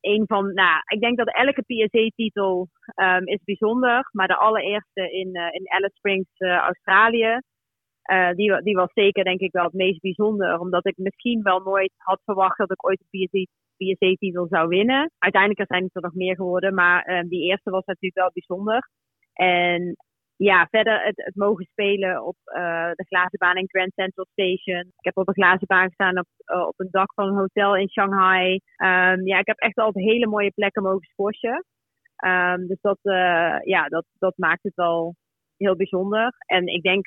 een 0.00 0.24
van, 0.26 0.52
nou, 0.54 0.76
ik 0.86 1.00
denk 1.00 1.16
dat 1.18 1.34
elke 1.34 1.62
PSA-titel 1.62 2.68
um, 2.96 3.26
is 3.26 3.40
bijzonder, 3.44 4.08
maar 4.12 4.28
de 4.28 4.36
allereerste 4.36 5.12
in, 5.12 5.28
uh, 5.32 5.48
in 5.52 5.70
Alice 5.70 5.96
Springs, 5.96 6.30
uh, 6.38 6.56
Australië, 6.56 7.40
uh, 8.12 8.30
die, 8.30 8.62
die 8.62 8.74
was 8.74 8.92
zeker 8.92 9.24
denk 9.24 9.40
ik 9.40 9.52
wel 9.52 9.64
het 9.64 9.72
meest 9.72 10.00
bijzonder, 10.00 10.58
omdat 10.58 10.86
ik 10.86 10.96
misschien 10.96 11.42
wel 11.42 11.60
nooit 11.60 11.92
had 11.96 12.20
verwacht 12.24 12.58
dat 12.58 12.70
ik 12.70 12.86
ooit 12.86 13.04
een 13.10 13.48
PSA-titel 13.76 14.46
zou 14.46 14.68
winnen. 14.68 15.10
Uiteindelijk 15.18 15.70
zijn 15.70 15.84
het 15.84 15.94
er 15.94 16.02
nog 16.02 16.14
meer 16.14 16.34
geworden, 16.34 16.74
maar 16.74 17.24
die 17.28 17.42
eerste 17.42 17.70
was 17.70 17.84
natuurlijk 17.84 18.20
wel 18.20 18.30
bijzonder. 18.32 18.88
En 19.32 19.96
ja, 20.36 20.66
verder 20.70 21.02
het, 21.02 21.24
het 21.24 21.34
mogen 21.34 21.64
spelen 21.64 22.26
op 22.26 22.36
uh, 22.44 22.90
de 22.94 23.04
glazen 23.04 23.38
baan 23.38 23.56
in 23.56 23.68
Grand 23.68 23.92
Central 23.94 24.26
Station. 24.32 24.80
Ik 24.80 25.04
heb 25.04 25.16
op 25.16 25.28
een 25.28 25.34
glazen 25.34 25.66
baan 25.66 25.86
gestaan 25.86 26.18
op, 26.18 26.26
uh, 26.46 26.66
op 26.66 26.74
een 26.76 26.88
dak 26.90 27.14
van 27.14 27.28
een 27.28 27.34
hotel 27.34 27.76
in 27.76 27.88
Shanghai. 27.88 28.52
Um, 28.52 29.26
ja, 29.26 29.38
ik 29.38 29.46
heb 29.46 29.58
echt 29.58 29.76
altijd 29.76 30.04
hele 30.04 30.26
mooie 30.26 30.50
plekken 30.50 30.82
mogen 30.82 31.06
squashen. 31.06 31.64
Um, 32.24 32.66
dus 32.66 32.80
dat, 32.80 32.98
ja, 33.64 33.88
dat, 33.88 34.04
dat 34.18 34.36
maakt 34.36 34.62
het 34.62 34.74
wel 34.74 35.14
heel 35.56 35.76
bijzonder. 35.76 36.32
En 36.46 36.66
ik 36.66 36.82
denk 36.82 37.06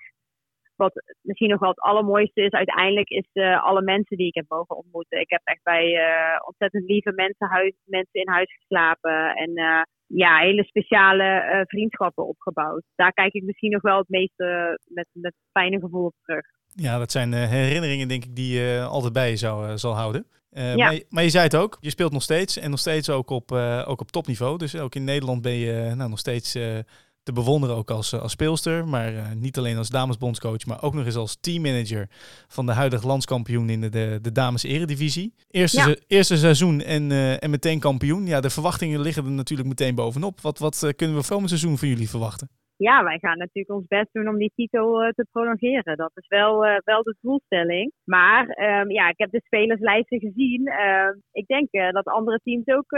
wat 0.78 1.04
misschien 1.22 1.50
nog 1.50 1.60
wel 1.60 1.70
het 1.70 1.80
allermooiste 1.80 2.42
is 2.42 2.52
uiteindelijk, 2.52 3.10
is 3.10 3.30
uh, 3.34 3.64
alle 3.64 3.82
mensen 3.82 4.18
die 4.18 4.28
ik 4.28 4.36
heb 4.36 4.46
mogen 4.48 4.76
ontmoeten. 4.76 5.20
Ik 5.20 5.30
heb 5.30 5.42
echt 5.44 5.64
bij 5.64 5.86
uh, 5.94 6.40
ontzettend 6.46 6.84
lieve 6.88 7.12
mensen, 7.16 7.48
huis, 7.48 7.74
mensen 7.86 8.22
in 8.22 8.30
huis 8.30 8.54
geslapen. 8.54 9.36
En 9.36 9.50
uh, 9.60 9.82
ja, 10.06 10.38
hele 10.38 10.64
speciale 10.64 11.64
vriendschappen 11.68 12.28
opgebouwd. 12.28 12.84
Daar 12.96 13.14
kijk 13.14 13.34
ik 13.34 13.44
misschien 13.44 13.72
nog 13.72 13.82
wel 13.82 13.98
het 13.98 14.10
meeste 14.10 14.80
met, 14.88 15.08
met 15.12 15.34
fijne 15.52 15.80
gevoel 15.80 16.06
op 16.06 16.16
terug. 16.22 16.46
Ja, 16.74 16.98
dat 16.98 17.12
zijn 17.12 17.34
herinneringen 17.34 18.08
denk 18.08 18.24
ik 18.24 18.36
die 18.36 18.60
je 18.60 18.82
altijd 18.90 19.14
bij 19.14 19.30
je 19.30 19.36
zou, 19.36 19.78
zal 19.78 19.94
houden. 19.94 20.26
Ja. 20.50 20.76
maar, 20.76 21.02
maar, 21.10 21.24
je 21.24 21.30
zei 21.30 21.44
het 21.44 21.56
ook, 21.56 21.78
je 21.80 21.90
speelt 21.90 22.12
nog 22.12 22.22
steeds 22.22 22.58
en 22.58 22.70
nog 22.70 22.80
steeds 22.80 23.10
ook 23.10 23.30
op, 23.30 23.52
ook 23.86 24.02
op 24.02 24.12
topniveau. 24.12 24.58
Dus 24.58 24.80
ook 24.80 24.96
in 24.96 25.04
Nederland 25.04 25.42
ben 25.42 25.56
je 25.56 25.94
nou, 25.96 26.10
nog 26.10 26.20
steeds 26.20 26.58
te 27.28 27.34
bewonderen 27.34 27.76
ook 27.76 27.92
als, 27.92 28.14
als 28.14 28.32
speelster. 28.32 28.88
Maar 28.88 29.14
uh, 29.14 29.22
niet 29.36 29.58
alleen 29.58 29.78
als 29.78 29.90
damesbondscoach, 29.90 30.66
maar 30.66 30.82
ook 30.82 30.94
nog 30.94 31.06
eens 31.06 31.16
als 31.16 31.38
teammanager 31.42 32.10
van 32.48 32.66
de 32.66 32.72
huidige 32.72 33.08
landskampioen 33.08 33.70
in 33.70 33.82
de, 33.82 33.90
de, 33.90 34.20
de 34.22 34.32
dames 34.32 34.64
eredivisie. 34.64 35.34
Eerste, 35.50 35.90
ja. 35.90 35.96
eerste 36.08 36.38
seizoen 36.38 36.82
en, 36.82 37.10
uh, 37.10 37.44
en 37.44 37.50
meteen 37.50 37.80
kampioen. 37.80 38.26
Ja, 38.26 38.42
de 38.42 38.50
verwachtingen 38.50 39.02
liggen 39.02 39.26
er 39.26 39.32
natuurlijk 39.32 39.70
meteen 39.70 39.96
bovenop. 39.96 40.42
Wat, 40.42 40.60
wat 40.60 40.82
uh, 40.84 40.92
kunnen 40.96 41.16
we 41.16 41.24
volgend 41.24 41.50
seizoen 41.50 41.78
van 41.78 41.88
jullie 41.88 42.10
verwachten? 42.10 42.50
Ja, 42.78 43.04
wij 43.04 43.20
gaan 43.20 43.38
natuurlijk 43.38 43.76
ons 43.80 43.88
best 43.88 44.10
doen 44.12 44.28
om 44.28 44.38
die 44.38 44.52
titel 44.56 45.04
uh, 45.04 45.10
te 45.10 45.26
prolongeren. 45.32 45.98
Dat 45.98 46.12
is 46.14 46.28
wel, 46.28 46.66
uh, 46.66 46.78
wel 46.84 47.04
de 47.04 47.16
doelstelling. 47.22 47.92
Maar 48.04 48.44
um, 48.48 48.92
ja, 48.92 49.10
ik 49.10 49.18
heb 49.18 49.32
de 49.32 49.42
spelerslijsten 49.46 50.20
gezien. 50.20 50.62
Uh, 50.68 51.10
ik 51.32 51.48
denk 51.48 51.68
uh, 51.72 51.90
dat 51.90 52.06
andere 52.06 52.40
teams 52.44 52.68
ook, 52.68 52.92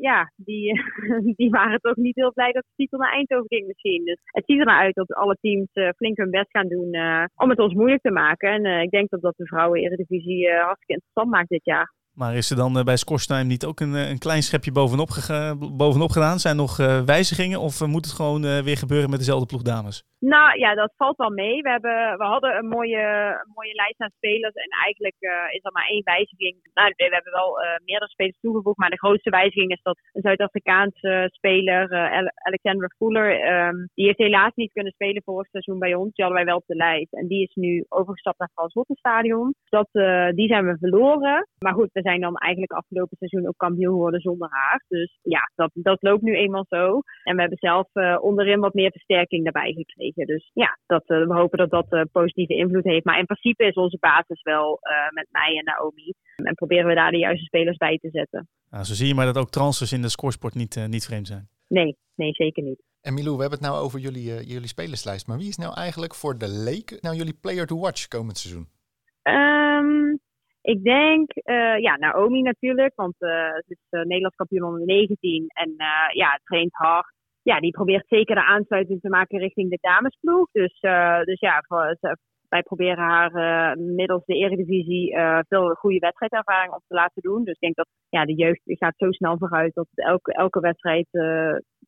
ja, 0.00 0.32
die, 0.36 0.82
die 1.36 1.50
waren 1.50 1.80
toch 1.80 1.96
niet 1.96 2.16
heel 2.16 2.32
blij 2.32 2.52
dat 2.52 2.62
de 2.62 2.72
titel 2.76 2.98
naar 2.98 3.12
Eindhoven 3.12 3.48
ging 3.48 3.66
misschien. 3.66 4.04
Dus 4.04 4.20
het 4.24 4.44
ziet 4.46 4.58
er 4.58 4.66
naar 4.66 4.80
uit 4.80 4.94
dat 4.94 5.12
alle 5.12 5.36
teams 5.40 5.70
flink 5.96 6.16
hun 6.16 6.30
best 6.30 6.50
gaan 6.50 6.68
doen 6.68 6.94
om 7.36 7.50
het 7.50 7.58
ons 7.58 7.74
moeilijk 7.74 8.02
te 8.02 8.10
maken. 8.10 8.64
En 8.64 8.82
ik 8.82 8.90
denk 8.90 9.10
dat 9.10 9.20
dat 9.20 9.36
de 9.36 9.46
vrouwen-eredivisie 9.46 10.50
hartstikke 10.50 10.92
interessant 10.92 11.30
maakt 11.30 11.48
dit 11.48 11.64
jaar. 11.64 11.98
Maar 12.14 12.34
is 12.36 12.50
er 12.50 12.56
dan 12.56 12.76
uh, 12.76 12.82
bij 12.82 12.96
Scorstime 12.96 13.44
niet 13.44 13.64
ook 13.64 13.80
een, 13.80 13.94
een 13.94 14.18
klein 14.18 14.42
schepje 14.42 14.72
bovenop, 14.72 16.10
gedaan? 16.10 16.38
Zijn 16.38 16.56
er 16.56 16.60
nog 16.60 16.78
uh, 16.78 17.00
wijzigingen 17.00 17.60
of 17.60 17.80
uh, 17.80 17.88
moet 17.88 18.04
het 18.04 18.14
gewoon 18.14 18.42
weer 18.68 18.76
gebeuren 18.76 19.10
met 19.10 19.18
dezelfde 19.18 19.46
ploeg 19.46 19.62
dames? 19.62 20.08
Nou 20.18 20.58
ja, 20.58 20.74
dat 20.74 20.92
valt 20.96 21.16
wel 21.16 21.30
mee. 21.30 21.62
We, 21.62 21.70
hebben, 21.70 22.18
we 22.18 22.24
hadden 22.24 22.56
een 22.56 22.68
mooie, 22.68 23.04
mooie 23.54 23.74
lijst 23.74 24.00
aan 24.00 24.16
spelers 24.16 24.54
en 24.54 24.70
eigenlijk 24.84 25.16
is 25.56 25.64
er 25.64 25.72
maar 25.72 25.88
één 25.88 26.04
wijziging. 26.04 26.56
Nou, 26.74 26.92
we 26.96 27.16
hebben 27.18 27.32
wel 27.32 27.58
meerdere 27.84 28.10
spelers 28.10 28.38
toegevoegd, 28.40 28.78
maar 28.78 28.90
de 28.90 28.98
grootste 29.04 29.30
wijziging 29.30 29.70
is 29.70 29.82
dat 29.82 29.98
een 30.12 30.22
Zuid-Afrikaanse 30.22 31.28
speler, 31.32 31.82
Alexandra 32.34 32.88
Fuller, 32.96 33.30
um, 33.52 33.88
die 33.94 34.06
heeft 34.06 34.18
helaas 34.18 34.52
niet 34.54 34.72
kunnen 34.72 34.92
spelen 34.92 35.22
vorig 35.22 35.48
seizoen 35.48 35.78
bij 35.78 35.94
ons. 35.94 36.14
Die 36.14 36.24
hadden 36.24 36.44
wij 36.44 36.50
wel 36.52 36.60
op 36.62 36.66
de 36.66 36.76
lijst. 36.76 37.12
En 37.12 37.26
die 37.26 37.42
is 37.42 37.54
nu 37.54 37.84
overgestapt 37.88 38.38
naar 38.38 38.50
het 38.54 38.72
Frans 38.72 38.98
Stadion. 38.98 39.54
Die 40.34 40.48
zijn 40.48 40.66
we 40.66 40.76
verloren. 40.78 41.48
Maar 41.58 41.74
goed, 41.74 41.90
we 42.00 42.08
zijn 42.08 42.20
dan 42.20 42.36
eigenlijk 42.36 42.72
afgelopen 42.72 43.16
seizoen 43.16 43.48
ook 43.48 43.56
kampioen 43.56 43.92
geworden 43.92 44.20
zonder 44.20 44.48
haar. 44.50 44.84
Dus 44.88 45.18
ja, 45.22 45.50
dat, 45.54 45.70
dat 45.74 46.02
loopt 46.02 46.22
nu 46.22 46.34
eenmaal 46.34 46.64
zo. 46.68 47.00
En 47.22 47.34
we 47.34 47.40
hebben 47.40 47.58
zelf 47.58 47.88
uh, 47.94 48.16
onderin 48.20 48.60
wat 48.60 48.74
meer 48.74 48.90
versterking 48.90 49.42
daarbij 49.44 49.72
gekregen. 49.72 50.26
Dus 50.26 50.50
ja, 50.52 50.78
dat, 50.86 51.02
uh, 51.06 51.26
we 51.26 51.34
hopen 51.34 51.58
dat 51.58 51.70
dat 51.70 51.86
uh, 51.90 52.02
positieve 52.12 52.54
invloed 52.54 52.84
heeft. 52.84 53.04
Maar 53.04 53.18
in 53.18 53.24
principe 53.24 53.64
is 53.64 53.74
onze 53.74 53.96
basis 54.00 54.42
wel 54.42 54.78
met 55.10 55.26
mij 55.30 55.56
en 55.56 55.64
Naomi. 55.64 56.12
En 56.36 56.54
proberen 56.54 56.86
we 56.86 56.94
daar 56.94 57.10
de 57.10 57.18
juiste 57.18 57.44
spelers 57.44 57.76
bij 57.76 57.98
te 57.98 58.10
zetten. 58.10 58.48
Nou, 58.70 58.84
zo 58.84 58.94
zie 58.94 59.06
je 59.06 59.14
maar 59.14 59.26
dat 59.26 59.38
ook 59.38 59.50
transfers 59.50 59.92
in 59.92 60.02
de 60.02 60.08
scoresport 60.08 60.54
niet, 60.54 60.86
niet 60.88 61.04
vreemd 61.04 61.26
zijn. 61.26 61.48
Nee, 61.68 61.96
nee, 62.14 62.32
zeker 62.32 62.62
niet. 62.62 62.82
En 63.00 63.14
Milou, 63.14 63.34
we 63.34 63.40
hebben 63.40 63.58
het 63.58 63.68
nou 63.68 63.84
over 63.84 63.98
jullie, 63.98 64.46
jullie 64.46 64.68
spelerslijst. 64.68 65.26
Maar 65.26 65.38
wie 65.38 65.48
is 65.48 65.56
nou 65.56 65.74
eigenlijk 65.74 66.14
voor 66.14 66.38
de 66.38 66.48
leek 66.48 66.98
nou 67.00 67.16
jullie 67.16 67.38
player 67.40 67.66
to 67.66 67.78
watch 67.78 68.08
komend 68.08 68.38
seizoen? 68.38 68.68
Um, 69.22 70.09
ik 70.62 70.84
denk, 70.84 71.30
uh, 71.36 71.78
ja, 71.78 71.96
Naomi 71.96 72.42
natuurlijk, 72.42 72.92
want 72.94 73.14
uh, 73.18 73.30
ze 73.54 73.64
is 73.66 73.86
uh, 73.90 74.00
Nederlands 74.00 74.36
kampioen 74.36 74.64
onder 74.64 74.86
19 74.86 75.44
en 75.46 75.74
ja, 76.12 76.40
traint 76.44 76.74
hard. 76.74 77.12
Ja, 77.42 77.60
die 77.60 77.70
probeert 77.70 78.06
zeker 78.08 78.34
de 78.34 78.44
aansluiting 78.44 79.00
te 79.00 79.08
maken 79.08 79.38
richting 79.38 79.70
de 79.70 79.78
damesploeg. 79.80 80.50
Dus, 80.50 80.80
dus 81.24 81.40
ja, 81.40 81.62
voor, 81.66 81.96
wij 82.48 82.62
proberen 82.62 83.04
haar 83.04 83.32
middels 83.78 84.24
de 84.24 84.34
Eredivisie 84.34 85.16
veel 85.48 85.68
goede 85.74 85.98
wedstrijdervaring 85.98 86.72
op 86.72 86.82
te 86.86 86.94
laten 86.94 87.22
doen. 87.22 87.44
Dus 87.44 87.54
ik 87.54 87.60
denk 87.60 87.74
dat 87.74 87.88
ja, 88.08 88.24
de 88.24 88.34
jeugd 88.34 88.60
gaat 88.64 88.94
zo 88.96 89.10
snel 89.10 89.38
vooruit 89.38 89.74
dat 89.74 89.86
elke, 89.94 90.32
elke 90.32 90.60
wedstrijd 90.60 91.06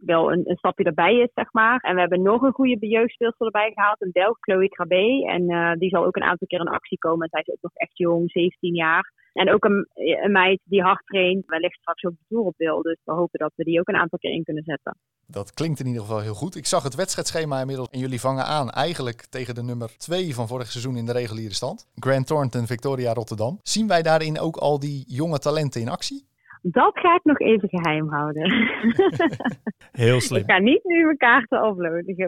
wel 0.05 0.33
een, 0.33 0.43
een, 0.45 0.57
stapje 0.57 0.85
erbij 0.85 1.15
is, 1.15 1.31
zeg 1.35 1.53
maar. 1.53 1.81
En 1.81 1.95
we 1.95 2.01
hebben 2.01 2.23
nog 2.23 2.43
een 2.43 2.53
goede 2.53 2.87
jeugdspeelster 2.87 3.47
erbij 3.47 3.71
gehaald, 3.75 4.03
een 4.03 4.13
Belg, 4.13 4.37
Chloe 4.41 4.69
Krabbe. 4.69 5.27
En 5.27 5.79
die 5.79 5.89
zal 5.89 6.05
ook 6.05 6.17
een 6.17 6.23
aantal 6.23 6.47
keer 6.47 6.61
in 6.61 6.69
actie 6.69 6.99
komen. 6.99 7.23
En 7.23 7.29
zij 7.31 7.41
is 7.41 7.53
ook 7.53 7.63
nog 7.63 7.75
echt 7.75 7.99
jong, 7.99 8.31
17 8.31 8.75
jaar. 8.75 9.13
En 9.33 9.53
ook 9.53 9.65
een, 9.65 9.89
een 9.95 10.33
meid 10.33 10.61
die 10.65 10.83
hard 10.83 11.07
traint, 11.07 11.47
wellicht 11.47 11.79
straks 11.79 12.05
ook 12.05 12.13
de 12.13 12.25
Tour 12.29 12.45
op 12.45 12.55
wil. 12.57 12.83
Dus 12.83 12.99
we 13.05 13.13
hopen 13.13 13.39
dat 13.39 13.53
we 13.55 13.65
die 13.65 13.81
ook 13.81 13.89
een 13.89 13.97
aantal 13.97 14.19
keer 14.19 14.33
in 14.33 14.45
kunnen 14.45 14.63
zetten. 14.63 14.97
Dat 15.27 15.55
klinkt 15.55 15.81
in 15.81 15.87
ieder 15.87 16.03
geval 16.03 16.21
heel 16.21 16.35
goed. 16.35 16.57
Ik 16.57 16.67
zag 16.67 16.83
het 16.83 16.95
wedstrijdschema 16.95 17.61
inmiddels 17.61 17.89
en 17.89 17.99
jullie 17.99 18.21
vangen 18.21 18.45
aan 18.45 18.71
eigenlijk 18.71 19.27
tegen 19.27 19.55
de 19.55 19.63
nummer 19.63 19.99
2 19.99 20.35
van 20.35 20.49
vorig 20.49 20.71
seizoen 20.71 20.97
in 20.97 21.07
de 21.07 21.13
reguliere 21.13 21.55
stand. 21.55 21.89
Grant 21.95 22.27
Thornton, 22.27 22.67
Victoria 22.67 23.13
Rotterdam. 23.13 23.59
Zien 23.63 23.89
wij 23.89 24.03
daarin 24.03 24.39
ook 24.39 24.57
al 24.57 24.79
die 24.79 25.05
jonge 25.07 25.39
talenten 25.39 25.81
in 25.81 25.89
actie? 25.89 26.31
Dat 26.63 26.99
ga 26.99 27.15
ik 27.15 27.25
nog 27.25 27.39
even 27.39 27.69
geheim 27.69 28.09
houden. 28.09 28.51
Heel 30.05 30.21
slim. 30.21 30.41
Ik 30.41 30.51
ga 30.51 30.59
niet 30.59 30.85
nu 30.85 31.05
mijn 31.05 31.17
kaarten 31.17 31.77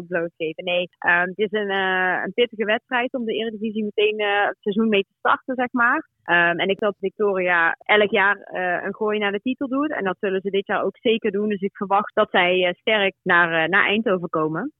blootgeven. 0.06 0.64
Nee, 0.64 0.88
uh, 1.06 1.20
het 1.20 1.38
is 1.38 1.52
een, 1.52 1.70
uh, 1.70 2.22
een 2.24 2.32
pittige 2.32 2.64
wedstrijd 2.64 3.14
om 3.14 3.24
de 3.24 3.32
Eredivisie 3.32 3.84
meteen 3.84 4.20
uh, 4.20 4.46
het 4.46 4.56
seizoen 4.60 4.88
mee 4.88 5.02
te 5.02 5.14
starten, 5.18 5.54
zeg 5.54 5.72
maar. 5.72 5.96
Um, 6.24 6.58
en 6.58 6.68
ik 6.68 6.78
dat 6.78 6.96
Victoria 7.00 7.76
elk 7.78 8.10
jaar 8.10 8.36
uh, 8.36 8.84
een 8.84 8.94
gooi 8.94 9.18
naar 9.18 9.32
de 9.32 9.40
titel 9.40 9.68
doet. 9.68 9.92
En 9.92 10.04
dat 10.04 10.16
zullen 10.20 10.40
ze 10.40 10.50
dit 10.50 10.66
jaar 10.66 10.84
ook 10.84 10.96
zeker 10.96 11.30
doen. 11.30 11.48
Dus 11.48 11.60
ik 11.60 11.76
verwacht 11.76 12.14
dat 12.14 12.30
zij 12.30 12.74
sterk 12.78 13.14
naar, 13.22 13.68
naar 13.68 13.86
Eindhoven 13.86 14.28
komen. 14.28 14.72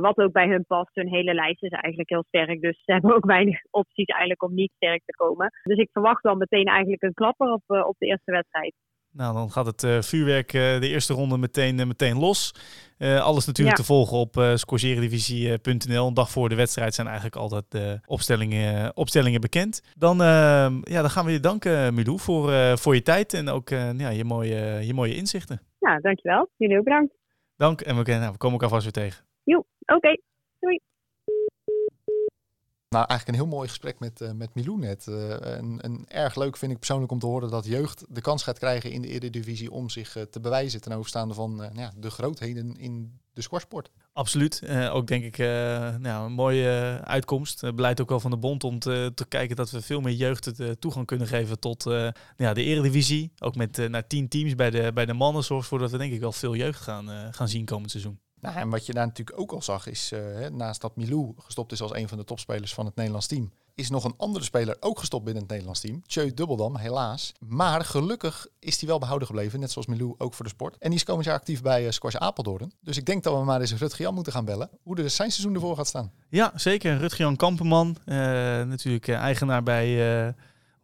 Wat 0.00 0.18
ook 0.18 0.32
bij 0.32 0.48
hun 0.48 0.64
past. 0.66 0.94
Hun 0.94 1.08
hele 1.08 1.34
lijst 1.34 1.62
is 1.62 1.70
eigenlijk 1.70 2.08
heel 2.08 2.24
sterk. 2.28 2.60
Dus 2.60 2.82
ze 2.84 2.92
hebben 2.92 3.14
ook 3.14 3.24
weinig 3.24 3.60
opties 3.70 4.06
eigenlijk 4.06 4.42
om 4.42 4.54
niet 4.54 4.72
sterk 4.74 5.02
te 5.04 5.16
komen. 5.16 5.50
Dus 5.62 5.78
ik 5.78 5.88
verwacht 5.92 6.22
dan 6.22 6.38
meteen 6.38 6.66
eigenlijk 6.66 7.02
een 7.02 7.14
klapper 7.14 7.52
op, 7.52 7.62
op 7.66 7.94
de 7.98 8.06
eerste 8.06 8.32
wedstrijd. 8.32 8.74
Nou, 9.12 9.34
dan 9.34 9.50
gaat 9.50 9.66
het 9.66 9.82
uh, 9.82 10.00
vuurwerk 10.00 10.52
uh, 10.52 10.80
de 10.80 10.88
eerste 10.88 11.12
ronde 11.12 11.38
meteen, 11.38 11.78
uh, 11.78 11.86
meteen 11.86 12.18
los. 12.18 12.54
alles 12.98 13.46
natuurlijk 13.46 13.76
ja. 13.76 13.82
te 13.82 13.88
volgen 13.92 14.16
op 14.16 14.36
uh, 14.36 14.54
scoreseriedivisie.nl. 14.54 16.06
Een 16.06 16.14
dag 16.14 16.30
voor 16.30 16.48
de 16.48 16.54
wedstrijd 16.54 16.94
zijn 16.94 17.06
eigenlijk 17.06 17.36
altijd 17.36 17.64
de 17.68 18.00
opstellingen, 18.06 18.96
opstellingen 18.96 19.40
bekend. 19.40 19.82
Dan, 19.98 20.22
ehm, 20.22 20.80
ja, 20.82 21.00
dan 21.00 21.10
gaan 21.10 21.24
we 21.24 21.32
je 21.32 21.40
danken, 21.40 21.94
Milou, 21.94 22.18
voor, 22.18 22.78
voor 22.78 22.94
je 22.94 23.02
tijd 23.02 23.34
en 23.34 23.48
ook 23.48 23.68
ja, 23.68 24.08
je, 24.08 24.24
mooie, 24.24 24.86
je 24.86 24.94
mooie 24.94 25.14
inzichten. 25.14 25.60
Ja, 25.78 25.98
dankjewel. 25.98 26.50
Jullie 26.56 26.78
ook 26.78 26.84
bedankt. 26.84 27.14
Dank 27.56 27.80
en 27.80 27.96
we, 27.96 28.10
nou, 28.10 28.32
we 28.32 28.38
komen 28.38 28.60
elkaar 28.60 28.68
vast 28.68 28.82
weer 28.82 28.92
tegen. 28.92 29.24
Jo, 29.42 29.58
oké. 29.58 29.94
Okay. 29.94 30.20
Doei. 30.58 30.80
Nou, 32.92 33.06
eigenlijk 33.06 33.28
een 33.38 33.44
heel 33.44 33.56
mooi 33.56 33.68
gesprek 33.68 33.98
met, 33.98 34.20
uh, 34.20 34.30
met 34.30 34.54
Milou 34.54 34.78
net. 34.78 35.06
Uh, 35.08 35.28
een, 35.38 35.78
een, 35.80 36.04
erg 36.08 36.34
leuk 36.34 36.56
vind 36.56 36.72
ik 36.72 36.78
persoonlijk 36.78 37.12
om 37.12 37.18
te 37.18 37.26
horen 37.26 37.50
dat 37.50 37.64
jeugd 37.64 38.04
de 38.08 38.20
kans 38.20 38.42
gaat 38.42 38.58
krijgen 38.58 38.90
in 38.90 39.02
de 39.02 39.08
Eredivisie 39.08 39.70
om 39.70 39.88
zich 39.88 40.16
uh, 40.16 40.22
te 40.22 40.40
bewijzen 40.40 40.80
ten 40.80 40.92
overstaande 40.92 41.34
van 41.34 41.56
nou 41.56 41.78
ja, 41.78 41.92
de 41.96 42.10
grootheden 42.10 42.76
in 42.76 43.20
de 43.32 43.42
squashsport. 43.42 43.90
Absoluut. 44.12 44.62
ook 44.90 45.06
denk 45.06 45.24
ik 45.24 45.38
nou, 45.98 46.26
een 46.26 46.32
mooie 46.32 47.00
uitkomst. 47.04 47.74
beleid 47.74 48.00
ook 48.00 48.08
wel 48.08 48.20
van 48.20 48.30
de 48.30 48.36
bond 48.36 48.64
om 48.64 48.78
te, 48.78 49.12
te 49.14 49.24
kijken 49.24 49.56
dat 49.56 49.70
we 49.70 49.82
veel 49.82 50.00
meer 50.00 50.14
jeugd 50.14 50.56
de 50.56 50.78
toegang 50.78 51.06
kunnen 51.06 51.26
geven 51.26 51.58
tot 51.58 51.82
ja, 52.36 52.52
de 52.52 52.62
Eredivisie. 52.62 53.32
Ook 53.38 53.56
met 53.56 53.88
naar 53.88 54.06
tien 54.06 54.28
teams 54.28 54.54
bij 54.54 54.70
de, 54.70 54.90
bij 54.94 55.06
de 55.06 55.12
mannen 55.12 55.44
zorgt 55.44 55.62
ervoor 55.62 55.78
dat 55.78 55.90
we 55.90 55.98
denk 55.98 56.12
ik 56.12 56.20
wel 56.20 56.32
veel 56.32 56.54
jeugd 56.54 56.80
gaan, 56.80 57.32
gaan 57.34 57.48
zien 57.48 57.64
komend 57.64 57.90
seizoen. 57.90 58.18
Nou, 58.42 58.56
en 58.56 58.68
wat 58.68 58.86
je 58.86 58.92
daar 58.92 59.06
natuurlijk 59.06 59.40
ook 59.40 59.52
al 59.52 59.62
zag 59.62 59.86
is, 59.86 60.12
uh, 60.12 60.48
naast 60.48 60.80
dat 60.80 60.96
Milou 60.96 61.34
gestopt 61.38 61.72
is 61.72 61.82
als 61.82 61.94
een 61.94 62.08
van 62.08 62.18
de 62.18 62.24
topspelers 62.24 62.74
van 62.74 62.86
het 62.86 62.94
Nederlands 62.94 63.26
team, 63.26 63.52
is 63.74 63.90
nog 63.90 64.04
een 64.04 64.14
andere 64.16 64.44
speler 64.44 64.76
ook 64.80 64.98
gestopt 64.98 65.24
binnen 65.24 65.42
het 65.42 65.50
Nederlands 65.50 65.80
team. 65.80 66.02
Tjeu 66.06 66.34
Dubbeldam, 66.34 66.76
helaas. 66.76 67.32
Maar 67.38 67.84
gelukkig 67.84 68.46
is 68.58 68.78
hij 68.80 68.88
wel 68.88 68.98
behouden 68.98 69.26
gebleven, 69.26 69.60
net 69.60 69.70
zoals 69.70 69.86
Milou 69.86 70.14
ook 70.18 70.34
voor 70.34 70.44
de 70.44 70.50
sport. 70.50 70.76
En 70.78 70.88
die 70.88 70.98
is 70.98 71.04
komend 71.04 71.24
jaar 71.24 71.34
actief 71.34 71.62
bij 71.62 71.84
uh, 71.84 71.90
Squash 71.90 72.14
Apeldoorn. 72.14 72.72
Dus 72.80 72.96
ik 72.96 73.06
denk 73.06 73.22
dat 73.22 73.38
we 73.38 73.44
maar 73.44 73.60
eens 73.60 73.74
Rutger 73.74 74.00
Jan 74.00 74.14
moeten 74.14 74.32
gaan 74.32 74.44
bellen. 74.44 74.70
Hoe 74.82 74.94
de 74.94 75.08
zijn 75.08 75.30
seizoen 75.30 75.54
ervoor 75.54 75.76
gaat 75.76 75.86
staan. 75.86 76.12
Ja, 76.28 76.52
zeker. 76.54 76.98
Rutger 76.98 77.20
Jan 77.20 77.36
Kampenman, 77.36 77.96
uh, 78.06 78.14
natuurlijk 78.62 79.08
eigenaar 79.08 79.62
bij... 79.62 80.34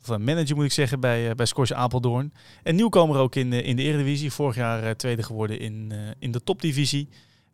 Of 0.00 0.18
manager 0.18 0.56
moet 0.56 0.64
ik 0.64 0.72
zeggen 0.72 1.00
bij, 1.00 1.34
bij 1.34 1.46
Squash 1.46 1.70
Apeldoorn. 1.70 2.32
En 2.62 2.74
nieuwkomer 2.74 3.16
ook 3.16 3.34
in, 3.34 3.52
in 3.52 3.76
de 3.76 3.82
Eredivisie. 3.82 4.32
Vorig 4.32 4.56
jaar 4.56 4.96
tweede 4.96 5.22
geworden 5.22 5.58
in, 5.60 5.92
in 6.18 6.32
de 6.32 6.42
topdivisie. 6.42 7.08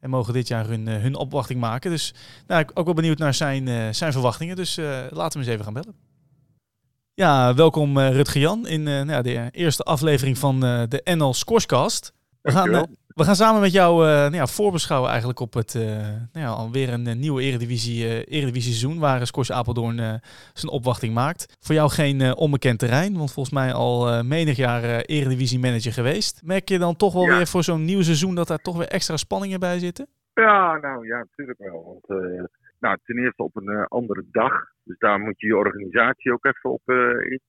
En 0.04 0.10
mogen 0.10 0.32
dit 0.32 0.48
jaar 0.48 0.66
hun, 0.66 0.88
eh, 0.88 0.96
hun 0.96 1.14
opwachting 1.14 1.60
maken. 1.60 1.90
Dus 1.90 2.14
nou, 2.46 2.60
ik 2.60 2.70
ook 2.74 2.84
wel 2.84 2.94
benieuwd 2.94 3.18
naar 3.18 3.34
zijn, 3.34 3.66
uh, 3.66 3.88
zijn 3.90 4.12
verwachtingen. 4.12 4.56
Dus 4.56 4.78
uh, 4.78 4.98
laten 5.10 5.40
we 5.40 5.44
eens 5.44 5.54
even 5.54 5.64
gaan 5.64 5.72
bellen. 5.72 5.94
Ja, 7.14 7.54
welkom 7.54 7.98
Rutger 7.98 8.40
Jan 8.40 8.66
in 8.66 8.82
nou, 8.82 9.22
de 9.22 9.50
eerste 9.50 9.82
aflevering 9.82 10.38
van 10.38 10.60
de 10.60 11.00
NL 11.16 11.34
Scorescast. 11.34 12.12
We 12.42 12.50
gaan, 12.50 12.86
we 13.14 13.24
gaan 13.24 13.34
samen 13.34 13.60
met 13.60 13.72
jou 13.72 14.04
uh, 14.04 14.10
nou 14.10 14.34
ja, 14.34 14.46
voorbeschouwen 14.46 15.10
eigenlijk 15.10 15.40
op 15.40 15.54
het 15.54 15.74
uh, 15.74 15.82
nou 16.32 16.44
ja, 16.46 16.48
alweer 16.48 16.92
een 16.92 17.08
uh, 17.08 17.14
nieuwe 17.14 17.42
Eredivisie, 17.42 18.26
Eredivisie 18.26 18.72
seizoen 18.72 19.00
waar 19.00 19.26
Scors 19.26 19.52
Apeldoorn 19.52 20.20
zijn 20.52 20.72
opwachting 20.72 21.14
maakt. 21.14 21.56
Voor 21.60 21.74
jou 21.74 21.90
geen 21.90 22.36
onbekend 22.36 22.78
terrein, 22.78 23.16
want 23.16 23.32
volgens 23.32 23.54
mij 23.54 23.72
al 23.72 24.24
menig 24.24 24.56
jaar 24.56 24.82
Eredivisie 25.00 25.58
manager 25.58 25.92
geweest. 25.92 26.42
Merk 26.44 26.68
je 26.68 26.78
dan 26.78 26.96
toch 26.96 27.12
wel 27.12 27.26
weer 27.26 27.46
voor 27.46 27.62
zo'n 27.62 27.84
nieuw 27.84 28.02
seizoen 28.02 28.34
dat 28.34 28.48
daar 28.48 28.58
toch 28.58 28.76
weer 28.76 28.88
extra 28.88 29.16
spanningen 29.16 29.60
bij 29.60 29.78
zitten? 29.78 30.06
Ja, 30.34 30.76
nou 30.76 31.06
ja, 31.06 31.16
natuurlijk 31.16 31.58
wel. 31.58 31.84
Want 31.84 32.20
nou, 32.80 32.98
ten 33.04 33.18
eerste 33.18 33.42
op 33.42 33.56
een 33.56 33.86
andere 33.86 34.24
dag. 34.30 34.52
Dus 34.84 34.98
daar 34.98 35.18
moet 35.18 35.40
je 35.40 35.46
je 35.46 35.56
organisatie 35.56 36.32
ook 36.32 36.44
even 36.44 36.70
op 36.70 36.82
in, 37.30 37.40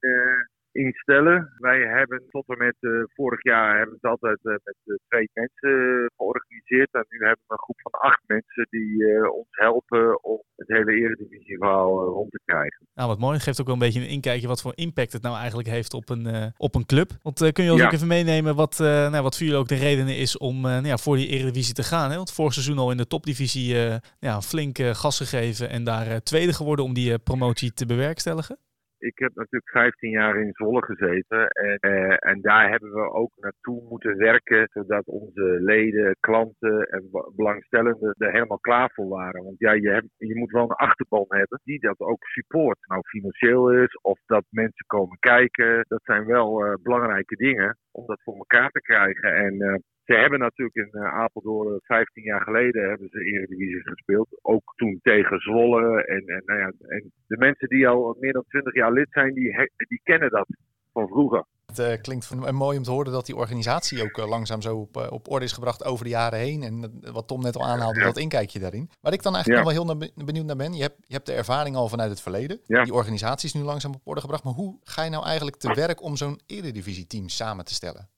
instellen. 0.76 1.54
Wij 1.58 1.80
hebben 1.80 2.24
tot 2.30 2.48
en 2.48 2.58
met 2.58 2.76
uh, 2.80 3.04
vorig 3.14 3.44
jaar 3.44 3.78
hebben 3.78 3.96
het 3.96 4.12
altijd 4.12 4.40
uh, 4.44 4.52
met 4.64 4.76
uh, 4.86 4.96
twee 5.08 5.30
mensen 5.34 6.10
georganiseerd. 6.16 6.94
En 6.94 7.06
nu 7.10 7.18
hebben 7.18 7.44
we 7.48 7.54
een 7.54 7.66
groep 7.66 7.82
van 7.82 7.92
acht 7.92 8.22
mensen 8.26 8.68
die 8.70 9.32
ons 9.32 9.48
helpen 9.50 10.24
om 10.24 10.42
het 10.56 10.68
hele 10.68 10.92
eredivisieverhaal 10.92 12.04
rond 12.04 12.32
te 12.32 12.40
krijgen. 12.46 12.88
Nou, 12.94 13.10
wat 13.10 13.20
mooi. 13.20 13.40
Geeft 13.40 13.60
ook 13.60 13.66
wel 13.66 13.76
een 13.76 13.88
beetje 13.88 14.02
een 14.02 14.18
inkijkje 14.18 14.48
wat 14.48 14.62
voor 14.62 14.72
impact 14.76 15.14
het 15.14 15.22
nou 15.22 15.38
eigenlijk 15.38 15.68
heeft 15.68 15.94
op 15.94 16.10
een, 16.10 16.54
op 16.58 16.76
een 16.76 16.86
club. 16.86 17.10
Want 17.22 17.52
kun 17.52 17.64
je 17.64 17.72
ons 17.72 17.80
ja. 17.80 17.86
ook 17.86 17.94
even 17.94 18.08
meenemen 18.08 18.56
wat, 18.56 18.78
nou, 18.78 19.22
wat 19.24 19.38
voor 19.38 19.46
jullie 19.46 19.62
ook 19.62 19.68
de 19.68 19.76
redenen 19.76 20.18
is 20.18 20.38
om 20.38 20.62
nou 20.62 20.88
ja, 20.88 20.98
voor 20.98 21.16
die 21.16 21.28
eredivisie 21.28 21.74
te 21.74 21.84
gaan? 21.84 22.10
Hè? 22.10 22.16
Want 22.16 22.34
vorig 22.34 22.54
seizoen 22.54 22.78
al 22.78 22.92
in 22.92 22.98
de 22.98 23.08
topdivisie 23.08 23.76
ja, 24.20 24.42
flink 24.42 24.78
gas 24.78 25.18
gegeven 25.18 25.70
en 25.70 25.84
daar 25.84 26.22
tweede 26.22 26.54
geworden 26.54 26.86
om 26.86 26.94
die 26.94 27.20
promotie 27.20 27.74
te 27.74 27.86
bewerkstelligen 27.86 28.58
ik 29.06 29.18
heb 29.18 29.36
natuurlijk 29.36 29.72
15 29.72 30.10
jaar 30.10 30.41
in 30.41 30.54
Zwolle 30.54 30.84
gezeten. 30.86 31.48
En, 31.48 31.78
uh, 31.82 32.15
en 32.20 32.41
daar 32.41 32.70
hebben 32.70 32.91
we 32.91 33.12
ook 33.12 33.32
naartoe 33.36 33.84
moeten 33.89 34.18
werken. 34.18 34.68
Zodat 34.72 35.06
onze 35.06 35.58
leden, 35.62 36.18
klanten 36.20 36.89
en 36.89 37.10
belangstellenden 37.36 38.15
er 38.18 38.32
helemaal 38.32 38.60
klaar 38.60 38.91
voor 38.94 39.08
waren. 39.08 39.44
Want 39.44 39.60
ja, 39.60 39.72
je, 39.72 39.89
hebt, 39.89 40.08
je 40.18 40.36
moet 40.36 40.52
wel 40.52 40.63
een 40.63 40.86
achterban 40.88 41.26
hebben 41.28 41.62
die 41.63 41.80
dat 41.80 42.00
ook 42.00 42.24
support. 42.24 42.78
Nou, 42.88 43.02
financieel 43.02 43.74
is 43.74 44.00
of 44.02 44.20
dat 44.26 44.46
mensen 44.50 44.86
komen 44.86 45.18
kijken. 45.20 45.86
Dat 45.88 46.04
zijn 46.04 46.26
wel 46.26 46.65
uh, 46.65 46.74
belangrijke 46.84 47.36
dingen 47.36 47.78
om 47.91 48.06
dat 48.06 48.22
voor 48.24 48.36
elkaar 48.36 48.70
te 48.70 48.82
krijgen. 48.82 49.36
En 49.36 49.54
uh, 49.54 49.76
ze 50.06 50.13
hebben 50.13 50.39
natuurlijk 50.39 50.76
in 50.76 50.89
uh, 50.91 51.13
Apeldoorn 51.13 51.80
15 51.84 52.24
jaar 52.24 52.41
geleden 52.41 52.89
hebben 52.89 53.10
ze 53.12 53.20
Eredivisie 53.20 53.82
gespeeld. 53.82 54.28
Ook 54.41 54.74
toen 54.76 55.00
tegen 55.02 55.39
Zwolle. 55.39 56.04
En, 56.04 56.24
en, 56.26 56.41
nou 56.46 56.60
ja, 56.60 56.72
en 56.88 57.12
de 57.28 57.38
mensen 57.38 57.70
die 57.70 57.88
al 57.88 58.18
meer 58.20 58.34
dan 58.34 58.46
20 58.48 58.74
jaar 58.74 58.91
lid 58.91 59.08
zijn, 59.10 59.34
die, 59.34 59.70
die 59.76 60.02
kennen 60.04 60.30
dat 60.30 60.48
van 60.94 61.08
vroeger. 61.08 61.46
Het 61.65 61.80
uh, 61.80 62.02
klinkt 62.02 62.52
mooi 62.52 62.78
om 62.78 62.84
te 62.84 62.91
horen 62.91 63.12
dat 63.12 63.26
die 63.26 63.36
organisatie 63.36 64.04
ook 64.04 64.18
uh, 64.18 64.30
langzaam 64.30 64.62
zo 64.62 64.78
op, 64.78 64.98
uh, 64.98 65.12
op 65.12 65.32
orde 65.32 65.46
is 65.46 65.52
gebracht 65.52 65.86
over 65.86 66.04
de 66.04 66.10
jaren 66.10 66.39
heen. 66.39 66.63
En 66.63 67.02
wat 67.13 67.28
Tom 67.28 67.41
net 67.41 67.56
al 67.56 67.65
aanhaalde, 67.65 68.00
ja. 68.00 68.06
dat 68.06 68.18
inkijkje 68.18 68.60
daarin. 68.60 68.89
Waar 69.02 69.13
ik 69.13 69.24
dan 69.24 69.34
eigenlijk 69.34 69.65
ja. 69.65 69.74
nog 69.74 69.86
wel 69.86 69.96
heel 69.96 70.12
benieuwd 70.26 70.46
naar 70.46 70.56
ben. 70.56 70.74
Je 70.74 70.82
hebt, 70.82 70.96
je 71.08 71.13
hebt 71.13 71.26
de 71.26 71.34
ervaring 71.34 71.76
al 71.76 71.88
vanuit 71.88 72.10
het 72.10 72.22
verleden. 72.22 72.60
Ja. 72.65 72.84
Die 72.84 72.94
organisatie 72.94 73.48
is 73.48 73.54
nu 73.54 73.62
langzaam 73.62 73.94
op 73.94 74.02
orde 74.04 74.22
gebracht. 74.22 74.44
Maar 74.44 74.54
hoe 74.54 74.80
ga 74.84 75.04
je 75.04 75.10
nou 75.10 75.26
eigenlijk 75.26 75.58
te 75.58 75.74
werk 75.74 76.02
om 76.02 76.15
zo'n 76.15 76.39
Eredivisie 76.48 77.08
team 77.08 77.30
samen 77.30 77.65
te 77.65 77.74
stellen? 77.74 78.10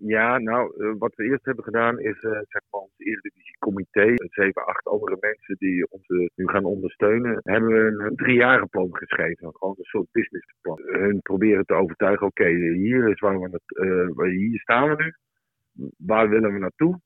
Ja, 0.00 0.38
nou, 0.38 0.74
uh, 0.76 0.94
wat 0.98 1.14
we 1.14 1.24
eerst 1.24 1.44
hebben 1.44 1.64
gedaan 1.64 1.98
is 1.98 2.22
uh, 2.22 2.30
zeg 2.30 2.62
maar 2.70 2.80
ons 2.80 2.98
Eredivisiecomité, 2.98 4.14
zeven, 4.16 4.66
acht 4.66 4.86
andere 4.86 5.16
mensen 5.20 5.56
die 5.58 5.90
ons 5.90 6.08
uh, 6.08 6.28
nu 6.34 6.48
gaan 6.48 6.64
ondersteunen, 6.64 7.40
hebben 7.42 7.70
we 7.70 8.04
een 8.04 8.16
driejarenplan 8.16 8.96
geschreven. 8.96 9.50
Gewoon 9.52 9.74
een 9.78 9.84
soort 9.84 10.08
businessplan. 10.12 10.80
Hun 10.82 11.20
proberen 11.22 11.64
te 11.64 11.74
overtuigen, 11.74 12.26
oké, 12.26 12.48
hier 12.48 13.08
is 13.08 13.20
waar 13.20 13.40
we, 13.40 13.48
het, 13.50 14.30
hier 14.30 14.60
staan 14.60 14.88
we 14.88 15.02
nu. 15.02 15.12
Waar 15.96 16.28
willen 16.28 16.52
we 16.52 16.58
naartoe? 16.58 17.00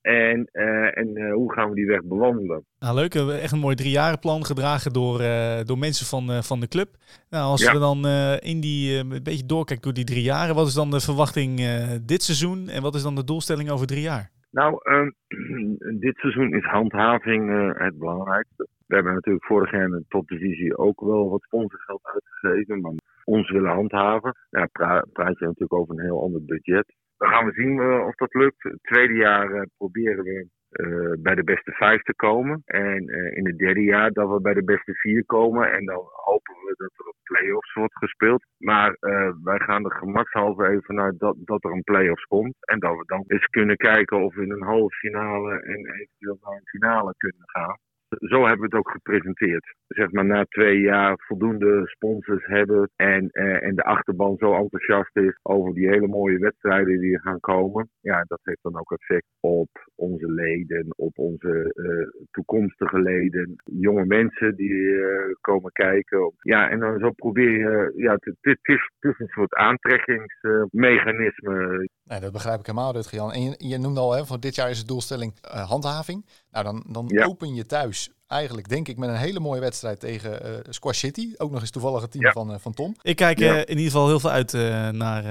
En, 0.00 0.48
uh, 0.52 0.98
en 0.98 1.18
uh, 1.18 1.32
hoe 1.32 1.52
gaan 1.52 1.68
we 1.68 1.74
die 1.74 1.86
weg 1.86 2.02
bewandelen? 2.04 2.64
Nou, 2.78 2.94
leuk. 2.94 3.14
Echt 3.14 3.52
een 3.52 3.58
mooi 3.58 3.74
driejarenplan 3.74 4.44
gedragen 4.44 4.92
door, 4.92 5.20
uh, 5.20 5.60
door 5.64 5.78
mensen 5.78 6.06
van, 6.06 6.42
van 6.42 6.60
de 6.60 6.68
club. 6.68 6.88
Nou, 7.30 7.44
als 7.44 7.62
ja. 7.62 7.72
we 7.72 7.78
dan 7.78 8.06
in 8.40 8.60
die, 8.60 8.98
een 8.98 9.22
beetje 9.22 9.46
doorkijken 9.46 9.84
door 9.84 9.94
die 9.94 10.04
drie 10.04 10.22
jaren, 10.22 10.54
wat 10.54 10.66
is 10.66 10.74
dan 10.74 10.90
de 10.90 11.00
verwachting 11.00 11.60
dit 12.06 12.22
seizoen 12.22 12.68
en 12.68 12.82
wat 12.82 12.94
is 12.94 13.02
dan 13.02 13.14
de 13.14 13.24
doelstelling 13.24 13.70
over 13.70 13.86
drie 13.86 14.02
jaar? 14.02 14.30
Nou, 14.50 14.78
ehm, 14.82 15.10
dit 16.06 16.16
seizoen 16.16 16.54
is 16.54 16.64
handhaving 16.64 17.74
het 17.78 17.98
belangrijkste. 17.98 18.66
We 18.86 18.94
hebben 18.94 19.14
natuurlijk 19.14 19.44
vorig 19.44 19.70
jaar 19.70 19.84
in 19.84 19.90
de 19.90 20.04
topdivisie 20.08 20.78
ook 20.78 21.00
wel 21.00 21.30
wat 21.30 21.42
sponsorgeld 21.42 22.00
uitgegeven, 22.02 22.80
maar 22.80 22.94
ons 23.24 23.50
willen 23.50 23.72
handhaven. 23.72 24.34
Ja, 24.50 24.68
praat 25.12 25.38
je 25.38 25.44
natuurlijk 25.44 25.72
over 25.72 25.94
een 25.94 26.04
heel 26.04 26.22
ander 26.22 26.44
budget. 26.44 26.94
Dan 27.18 27.28
gaan 27.28 27.46
we 27.46 27.52
zien 27.52 27.76
uh, 27.76 28.06
of 28.06 28.14
dat 28.14 28.34
lukt. 28.34 28.62
Het 28.62 28.78
tweede 28.82 29.14
jaar 29.14 29.50
uh, 29.50 29.62
proberen 29.76 30.24
we 30.24 30.48
uh, 30.70 31.22
bij 31.22 31.34
de 31.34 31.44
beste 31.44 31.72
vijf 31.72 32.02
te 32.02 32.14
komen. 32.14 32.62
En 32.64 33.08
in 33.34 33.46
het 33.46 33.58
derde 33.58 33.82
jaar 33.82 34.12
dat 34.12 34.28
we 34.30 34.40
bij 34.40 34.54
de 34.54 34.64
beste 34.64 34.94
vier 34.94 35.24
komen. 35.26 35.72
En 35.72 35.84
dan 35.84 36.04
hopen 36.12 36.54
we 36.54 36.74
dat 36.76 36.92
er 36.96 37.06
een 37.06 37.22
play-offs 37.22 37.72
wordt 37.74 37.96
gespeeld. 37.96 38.46
Maar 38.58 38.96
wij 39.42 39.58
gaan 39.58 39.84
er 39.84 39.92
gemakshalve 39.92 40.66
even 40.66 40.82
vanuit 40.82 41.18
dat, 41.18 41.36
dat 41.38 41.64
er 41.64 41.70
een 41.70 41.82
play-offs 41.82 42.24
komt. 42.24 42.54
En 42.60 42.78
dat 42.78 42.96
we 42.96 43.04
dan 43.06 43.24
eens 43.26 43.46
kunnen 43.46 43.76
kijken 43.76 44.18
of 44.24 44.34
we 44.34 44.42
in 44.42 44.50
een 44.50 44.62
halve 44.62 44.96
finale 44.96 45.60
en 45.60 45.92
eventueel 45.92 46.38
naar 46.40 46.52
een 46.52 46.68
finale 46.68 47.14
kunnen 47.16 47.44
gaan. 47.44 47.78
Zo 48.08 48.46
hebben 48.46 48.68
we 48.68 48.74
het 48.74 48.74
ook 48.74 48.90
gepresenteerd. 48.90 49.74
Zeg 49.86 50.10
maar 50.10 50.24
na 50.24 50.44
twee 50.44 50.80
jaar 50.80 51.14
voldoende 51.26 51.82
sponsors 51.84 52.46
hebben 52.46 52.90
en, 52.96 53.28
eh, 53.30 53.62
en 53.62 53.74
de 53.74 53.84
achterban 53.84 54.36
zo 54.36 54.54
enthousiast 54.54 55.16
is 55.16 55.38
over 55.42 55.74
die 55.74 55.88
hele 55.88 56.06
mooie 56.06 56.38
wedstrijden 56.38 57.00
die 57.00 57.14
er 57.14 57.20
gaan 57.20 57.40
komen. 57.40 57.90
Ja, 58.00 58.24
dat 58.26 58.40
heeft 58.42 58.62
dan 58.62 58.78
ook 58.78 58.92
effect 58.92 59.26
op 59.40 59.68
onze 59.94 60.32
leden, 60.32 60.86
op 60.96 61.18
onze 61.18 61.72
uh, 61.74 62.06
toekomstige 62.30 63.00
leden, 63.00 63.56
jonge 63.64 64.04
mensen 64.04 64.56
die 64.56 64.70
uh, 64.70 65.34
komen 65.40 65.72
kijken. 65.72 66.32
Ja, 66.40 66.70
en 66.70 66.78
dan 66.78 66.98
zo 66.98 67.10
probeer 67.10 67.50
je, 67.50 67.92
ja, 67.96 68.12
het, 68.12 68.36
is, 68.62 68.90
een 69.00 69.28
soort 69.28 69.54
aantrekkingsmechanisme. 69.54 71.88
Nee, 72.04 72.20
dat 72.20 72.32
begrijp 72.32 72.58
ik 72.58 72.66
helemaal, 72.66 72.92
Rutger-Jan. 72.92 73.32
En 73.32 73.68
je, 73.68 73.78
noemde 73.78 74.00
al, 74.00 74.14
hè, 74.14 74.24
voor 74.24 74.40
dit 74.40 74.54
jaar 74.54 74.70
is 74.70 74.80
de 74.80 74.86
doelstelling 74.86 75.32
handhaving. 75.42 76.24
Nou, 76.52 76.64
dan, 76.64 76.84
dan 76.86 77.24
open 77.24 77.54
je 77.54 77.66
thuis 77.66 78.10
eigenlijk, 78.26 78.68
denk 78.68 78.88
ik, 78.88 78.96
met 78.96 79.08
een 79.08 79.16
hele 79.16 79.40
mooie 79.40 79.60
wedstrijd 79.60 80.00
tegen 80.00 80.46
uh, 80.46 80.58
Squash 80.68 80.98
City. 80.98 81.34
Ook 81.36 81.50
nog 81.50 81.60
eens 81.60 81.70
toevallig 81.70 82.02
het 82.02 82.10
team 82.10 82.32
van, 82.32 82.50
uh, 82.50 82.58
van 82.58 82.72
Tom. 82.72 82.94
Ik 83.02 83.16
kijk 83.16 83.40
uh, 83.40 83.58
in 83.58 83.68
ieder 83.68 83.84
geval 83.84 84.06
heel 84.06 84.20
veel 84.20 84.30
uit 84.30 84.52
naar, 84.92 85.24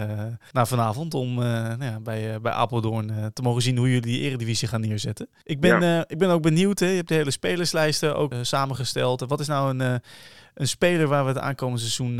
naar 0.51 0.67
vanavond 0.67 1.13
om 1.13 1.35
nou 1.35 1.83
ja, 1.83 1.99
bij, 1.99 2.41
bij 2.41 2.51
Apeldoorn 2.51 3.31
te 3.33 3.41
mogen 3.41 3.61
zien 3.61 3.77
hoe 3.77 3.87
jullie 3.87 4.01
die 4.01 4.21
eredivisie 4.21 4.67
gaan 4.67 4.81
neerzetten. 4.81 5.27
Ik 5.43 5.59
ben, 5.59 6.05
ik 6.07 6.17
ben 6.17 6.29
ook 6.29 6.41
benieuwd, 6.41 6.79
hè. 6.79 6.87
je 6.87 6.95
hebt 6.95 7.07
de 7.07 7.13
hele 7.13 7.31
spelerslijsten 7.31 8.15
ook 8.15 8.33
samengesteld. 8.41 9.27
Wat 9.27 9.39
is 9.39 9.47
nou 9.47 9.79
een, 9.79 10.01
een 10.53 10.67
speler 10.67 11.07
waar 11.07 11.23
we 11.23 11.29
het 11.29 11.39
aankomende 11.39 11.81
seizoen 11.81 12.17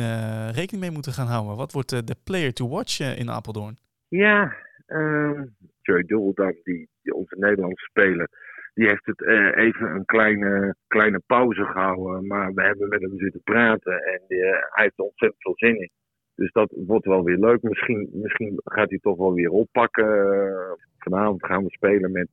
rekening 0.52 0.80
mee 0.80 0.92
moeten 0.92 1.14
gaan 1.14 1.28
houden? 1.28 1.56
Wat 1.56 1.72
wordt 1.72 1.90
de 1.90 2.16
player 2.24 2.54
to 2.54 2.68
watch 2.68 3.00
in 3.00 3.32
Apeldoorn? 3.32 3.78
Ja, 4.08 4.54
uh, 4.88 5.42
Joey 5.82 6.04
Dulldam, 6.04 6.56
die, 6.64 6.90
die 7.02 7.14
onze 7.14 7.36
Nederlandse 7.40 7.86
speler 7.90 8.30
die 8.78 8.88
heeft 8.88 9.06
het 9.06 9.22
uh, 9.22 9.58
even 9.58 9.96
een 9.96 10.06
kleine, 10.06 10.76
kleine 10.88 11.22
pauze 11.26 11.63
gehouden. 11.63 12.28
Maar 12.28 12.54
we 12.54 12.62
hebben 12.62 12.90
met 12.90 13.02
hem 13.02 13.18
zitten 13.18 13.42
praten 13.44 13.94
en 13.94 14.22
uh, 14.28 14.40
hij 14.50 14.84
heeft 14.84 14.98
er 14.98 15.04
ontzettend 15.04 15.42
veel 15.42 15.56
zin 15.56 15.80
in. 15.80 15.90
Dus 16.36 16.52
dat 16.52 16.74
wordt 16.76 17.06
wel 17.06 17.24
weer 17.24 17.38
leuk. 17.38 17.62
Misschien, 17.62 18.10
misschien 18.13 18.62
gaat 18.63 18.90
hij 18.90 19.00
toch 19.02 19.18
wel 19.18 19.34
weer 19.34 19.50
oppakken. 19.50 20.06
Uh, 20.06 20.72
vanavond 20.98 21.46
gaan 21.46 21.63
we 21.63 21.70
spelen 21.70 22.12
met 22.12 22.28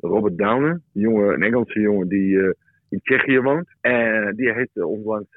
Robert 0.00 0.38
Downer, 0.38 0.70
een, 0.70 1.00
jongen, 1.00 1.34
een 1.34 1.42
Engelse 1.42 1.80
jongen 1.80 2.08
die 2.08 2.54
in 2.88 3.00
Tsjechië 3.02 3.40
woont. 3.40 3.68
En 3.80 4.36
die 4.36 4.52
heeft 4.52 4.82
onlangs 4.82 5.34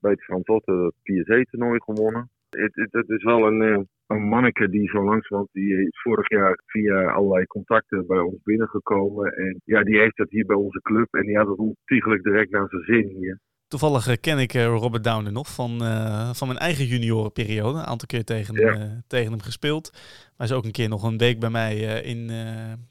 bij 0.00 0.10
het 0.10 0.24
Van 0.24 0.42
Totten 0.42 0.84
het 0.84 0.94
PSA-toernooi 1.02 1.80
gewonnen. 1.82 2.30
Het, 2.50 2.74
het, 2.74 2.92
het, 2.92 3.08
is 3.08 3.22
wel 3.22 3.46
een, 3.46 3.88
een 4.06 4.22
manneke 4.28 4.68
die 4.68 4.88
zo 4.88 5.04
langs 5.04 5.28
want 5.28 5.48
die 5.52 5.86
is 5.86 6.00
vorig 6.02 6.28
jaar 6.28 6.60
via 6.66 7.04
allerlei 7.04 7.46
contacten 7.46 8.06
bij 8.06 8.18
ons 8.18 8.42
binnengekomen. 8.42 9.32
En 9.32 9.60
ja, 9.64 9.82
die 9.82 9.98
heeft 9.98 10.16
dat 10.16 10.30
hier 10.30 10.46
bij 10.46 10.56
onze 10.56 10.80
club 10.82 11.14
en 11.14 11.26
die 11.26 11.36
had 11.36 11.48
het 11.48 11.58
ontiegelijk 11.58 12.22
direct 12.22 12.50
naar 12.50 12.68
zijn 12.68 12.82
zin 12.82 13.16
hier. 13.16 13.40
Toevallig 13.68 14.06
eh, 14.06 14.14
ken 14.20 14.38
ik 14.38 14.54
eh, 14.54 14.64
Robert 14.64 15.04
Downer 15.04 15.32
nog 15.32 15.54
van, 15.54 15.82
uh, 15.82 16.30
van 16.32 16.46
mijn 16.48 16.58
eigen 16.58 16.84
juniorenperiode. 16.84 17.78
Een 17.78 17.84
aantal 17.84 18.06
keer 18.06 18.24
tegen, 18.24 18.56
hem, 18.56 19.02
tegen 19.06 19.30
hem 19.30 19.40
gespeeld. 19.40 19.90
Maar 20.36 20.46
is 20.46 20.52
ook 20.52 20.64
een 20.64 20.70
keer 20.70 20.88
nog 20.88 21.02
een 21.02 21.18
week 21.18 21.40
bij 21.40 21.50
mij 21.50 21.76
in, 22.02 22.30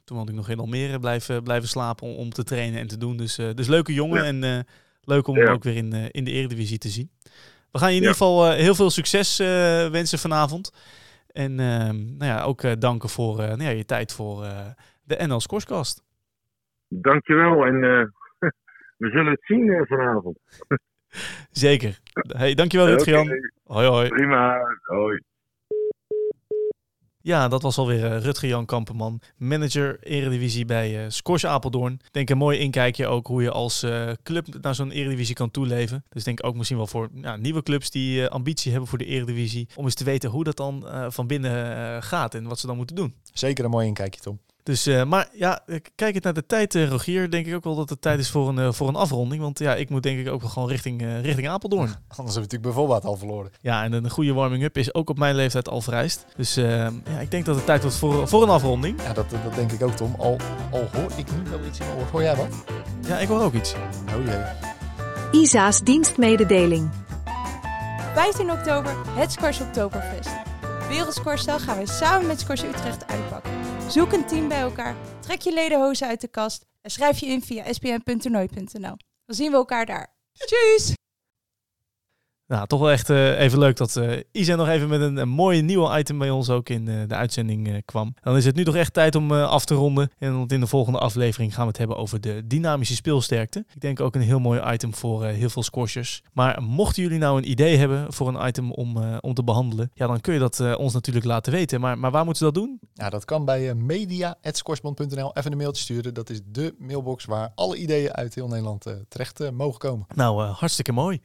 toen 0.03 0.17
had 0.17 0.29
ik 0.29 0.35
nog 0.35 0.49
in 0.49 0.59
Almere 0.59 0.99
blijven, 0.99 1.43
blijven 1.43 1.67
slapen 1.67 2.07
om, 2.07 2.15
om 2.15 2.29
te 2.29 2.43
trainen 2.43 2.79
en 2.79 2.87
te 2.87 2.97
doen. 2.97 3.17
Dus, 3.17 3.35
dus 3.35 3.67
leuke 3.67 3.93
jongen 3.93 4.23
en 4.23 4.65
leuk 5.01 5.27
om 5.27 5.35
hem 5.35 5.47
ook 5.47 5.63
weer 5.63 5.75
in, 5.75 5.93
in 6.11 6.23
de 6.23 6.31
Eredivisie 6.31 6.77
te 6.77 6.89
zien. 6.89 7.09
We 7.75 7.81
gaan 7.81 7.89
je 7.89 7.95
in 7.95 8.01
ieder 8.01 8.17
geval 8.17 8.51
heel 8.51 8.75
veel 8.75 8.89
succes 8.89 9.37
wensen 9.91 10.19
vanavond. 10.19 10.71
En 11.31 11.59
ehm, 11.59 11.95
nou 12.17 12.31
ja, 12.31 12.43
ook 12.43 12.63
uh, 12.63 12.71
danken 12.79 13.09
voor 13.09 13.35
nou 13.37 13.63
ja, 13.63 13.69
je 13.69 13.85
tijd 13.85 14.13
voor 14.13 14.45
de 15.03 15.25
NL 15.27 15.39
Scorescast. 15.39 16.03
Dankjewel 16.87 17.65
en 17.65 17.79
we 19.03 19.09
zullen 19.09 19.31
het 19.31 19.43
zien 19.45 19.85
vanavond. 19.87 20.39
Zeker. 21.65 21.99
Hey, 22.13 22.53
dankjewel 22.53 22.87
Rutger-Jan. 22.87 23.25
Okay. 23.25 23.51
Hoi 23.63 23.87
hoi. 23.87 24.07
Prima, 24.09 24.57
hoi. 24.81 25.21
Ja, 27.25 27.47
dat 27.47 27.61
was 27.61 27.77
alweer 27.77 28.03
uh, 28.03 28.21
Rutger 28.21 28.47
Jan 28.47 28.65
Kamperman, 28.65 29.21
manager 29.37 29.97
Eredivisie 30.03 30.65
bij 30.65 31.05
uh, 31.05 31.51
Apeldoorn. 31.51 31.99
Denk 32.11 32.29
een 32.29 32.37
mooi 32.37 32.59
inkijkje 32.59 33.07
ook 33.07 33.27
hoe 33.27 33.41
je 33.41 33.51
als 33.51 33.83
uh, 33.83 34.11
club 34.23 34.47
naar 34.61 34.75
zo'n 34.75 34.91
Eredivisie 34.91 35.35
kan 35.35 35.51
toeleven. 35.51 36.03
Dus 36.09 36.23
denk 36.23 36.45
ook 36.45 36.55
misschien 36.55 36.77
wel 36.77 36.87
voor 36.87 37.09
ja, 37.21 37.35
nieuwe 37.35 37.63
clubs 37.63 37.89
die 37.89 38.27
ambitie 38.27 38.71
hebben 38.71 38.89
voor 38.89 38.97
de 38.97 39.05
Eredivisie. 39.05 39.67
Om 39.75 39.83
eens 39.83 39.93
te 39.93 40.03
weten 40.03 40.29
hoe 40.29 40.43
dat 40.43 40.57
dan 40.57 40.87
van 41.07 41.27
binnen 41.27 42.03
gaat 42.03 42.35
en 42.35 42.47
wat 42.47 42.59
ze 42.59 42.67
dan 42.67 42.77
moeten 42.77 42.95
doen. 42.95 43.15
Zeker 43.33 43.65
een 43.65 43.71
mooi 43.71 43.87
inkijkje, 43.87 44.21
Tom. 44.21 44.39
Dus, 44.65 44.87
uh, 44.87 45.03
maar 45.03 45.27
ja, 45.31 45.59
kijk 45.95 46.13
het 46.13 46.23
naar 46.23 46.33
de 46.33 46.45
tijd, 46.45 46.75
uh, 46.75 46.87
Rogier. 46.87 47.31
Denk 47.31 47.45
ik 47.45 47.55
ook 47.55 47.63
wel 47.63 47.75
dat 47.75 47.89
het 47.89 48.01
tijd 48.01 48.19
is 48.19 48.29
voor 48.29 48.49
een, 48.49 48.57
uh, 48.57 48.71
voor 48.71 48.87
een 48.87 48.95
afronding. 48.95 49.41
Want 49.41 49.59
ja, 49.59 49.75
ik 49.75 49.89
moet 49.89 50.03
denk 50.03 50.19
ik 50.19 50.29
ook 50.29 50.41
wel 50.41 50.49
gewoon 50.49 50.69
richting, 50.69 51.21
richting 51.21 51.47
Apeldoorn. 51.47 51.87
Anders 51.87 51.97
hebben 52.07 52.33
we 52.33 52.39
natuurlijk 52.39 52.61
bijvoorbeeld 52.61 53.05
al 53.05 53.17
verloren. 53.17 53.51
Ja, 53.61 53.83
en 53.83 53.93
een 53.93 54.09
goede 54.09 54.33
warming-up 54.33 54.77
is 54.77 54.93
ook 54.93 55.09
op 55.09 55.17
mijn 55.17 55.35
leeftijd 55.35 55.69
al 55.69 55.81
vereist. 55.81 56.25
Dus 56.35 56.53
ja, 56.53 56.91
ik 57.19 57.31
denk 57.31 57.45
dat 57.45 57.55
het 57.55 57.65
tijd 57.65 57.81
wordt 57.81 57.97
voor, 57.97 58.27
voor 58.27 58.43
een 58.43 58.49
afronding. 58.49 59.01
Ja, 59.01 59.13
dat, 59.13 59.29
dat 59.29 59.55
denk 59.55 59.71
ik 59.71 59.83
ook, 59.83 59.95
Tom. 59.95 60.15
Al, 60.17 60.37
al 60.71 60.87
hoor 60.93 61.11
ik 61.15 61.31
nu 61.31 61.49
wel 61.49 61.65
iets 61.67 61.79
in 61.79 61.85
oor. 61.97 62.07
Hoor 62.11 62.21
jij 62.21 62.35
wat? 62.35 62.63
Ja, 63.07 63.17
ik 63.17 63.27
hoor 63.27 63.41
ook 63.41 63.53
iets. 63.53 63.73
Oh 64.15 64.25
jee. 64.25 65.41
ISA's 65.41 65.79
dienstmededeling. 65.79 66.89
15 68.13 68.51
oktober, 68.51 68.95
het 69.07 69.31
Skors 69.31 69.61
Oktoberfest. 69.61 70.29
Wereldscorstel 70.89 71.59
gaan 71.59 71.77
we 71.77 71.87
samen 71.87 72.27
met 72.27 72.39
Scors 72.39 72.63
Utrecht 72.63 73.07
uitpakken. 73.07 73.54
Zoek 73.89 74.13
een 74.13 74.25
team 74.25 74.47
bij 74.47 74.59
elkaar, 74.59 74.95
trek 75.19 75.41
je 75.41 75.53
ledenhozen 75.53 76.07
uit 76.07 76.21
de 76.21 76.27
kast 76.27 76.65
en 76.81 76.91
schrijf 76.91 77.19
je 77.19 77.25
in 77.25 77.41
via 77.41 77.73
spn.toernooi.nl. 77.73 78.97
Dan 79.25 79.35
zien 79.35 79.51
we 79.51 79.57
elkaar 79.57 79.85
daar. 79.85 80.13
Tjus! 80.33 80.94
Nou, 82.47 82.67
toch 82.67 82.79
wel 82.79 82.91
echt 82.91 83.09
uh, 83.09 83.39
even 83.39 83.59
leuk 83.59 83.77
dat 83.77 83.95
uh, 83.95 84.19
Isa 84.31 84.55
nog 84.55 84.67
even 84.67 84.87
met 84.87 85.01
een, 85.01 85.17
een 85.17 85.29
mooi 85.29 85.61
nieuwe 85.61 85.99
item 85.99 86.17
bij 86.17 86.29
ons 86.29 86.49
ook 86.49 86.69
in 86.69 86.87
uh, 86.87 87.01
de 87.07 87.15
uitzending 87.15 87.85
kwam. 87.85 88.13
Dan 88.21 88.37
is 88.37 88.45
het 88.45 88.55
nu 88.55 88.63
toch 88.63 88.75
echt 88.75 88.93
tijd 88.93 89.15
om 89.15 89.31
af 89.31 89.65
te 89.65 89.73
ronden. 89.73 90.09
En 90.17 90.37
want 90.37 90.51
in 90.51 90.59
de 90.59 90.67
volgende 90.67 90.99
aflevering 90.99 91.53
gaan 91.53 91.61
we 91.61 91.67
het 91.67 91.77
hebben 91.77 91.97
over 91.97 92.21
de 92.21 92.47
dynamische 92.47 92.95
speelsterkte. 92.95 93.65
Ik 93.73 93.81
denk 93.81 93.99
ook 93.99 94.15
een 94.15 94.21
heel 94.21 94.39
mooi 94.39 94.61
item 94.73 94.93
voor 94.93 95.25
heel 95.25 95.49
veel 95.49 95.63
squashers. 95.63 96.21
Maar 96.33 96.63
mochten 96.63 97.03
jullie 97.03 97.17
nou 97.17 97.37
een 97.37 97.49
idee 97.49 97.77
hebben 97.77 98.13
voor 98.13 98.27
een 98.27 98.47
item 98.47 98.71
om, 98.71 98.97
om 99.19 99.33
te 99.33 99.43
behandelen, 99.43 99.91
ja, 99.93 100.07
dan 100.07 100.21
kun 100.21 100.33
je 100.33 100.39
dat 100.39 100.75
ons 100.77 100.93
natuurlijk 100.93 101.25
laten 101.25 101.51
weten. 101.51 101.81
Maar, 101.81 101.97
maar 101.97 102.11
waar 102.11 102.25
moeten 102.25 102.45
ze 102.45 102.51
dat 102.51 102.63
doen? 102.63 102.79
Ja, 102.93 103.09
dat 103.09 103.25
kan 103.25 103.45
bij 103.45 103.75
media.scoresbond.nl. 103.75 105.31
Even 105.33 105.51
een 105.51 105.57
mailtje 105.57 105.83
sturen. 105.83 106.13
Dat 106.13 106.29
is 106.29 106.41
de 106.45 106.75
mailbox 106.77 107.25
waar 107.25 107.51
alle 107.55 107.77
ideeën 107.77 108.13
uit 108.13 108.35
heel 108.35 108.47
Nederland 108.47 108.85
terecht 109.07 109.51
mogen 109.51 109.79
komen. 109.79 110.05
Nou, 110.15 110.41
hartstikke 110.41 110.91
mooi. 110.91 111.21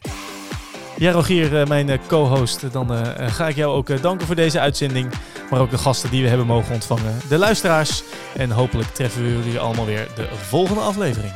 Ja, 1.00 1.12
eh, 1.12 1.66
mijn 1.66 1.88
eh, 1.88 1.98
co-host, 2.06 2.72
dan 2.72 2.94
eh, 2.94 3.28
ga 3.28 3.48
ik 3.48 3.56
jou 3.56 3.72
ook 3.72 4.02
danken 4.02 4.26
voor 4.26 4.34
deze 4.34 4.60
uitzending. 4.60 5.12
Maar 5.50 5.60
ook 5.60 5.70
de 5.70 5.78
gasten 5.78 6.10
die 6.10 6.22
we 6.22 6.28
hebben 6.28 6.46
mogen 6.46 6.74
ontvangen. 6.74 7.18
De 7.28 7.38
luisteraars. 7.38 8.02
En 8.34 8.50
hopelijk 8.50 8.88
treffen 8.88 9.22
we 9.22 9.28
jullie 9.28 9.58
allemaal 9.58 9.86
weer 9.86 10.08
de 10.14 10.28
volgende 10.32 10.80
aflevering. 10.80 11.32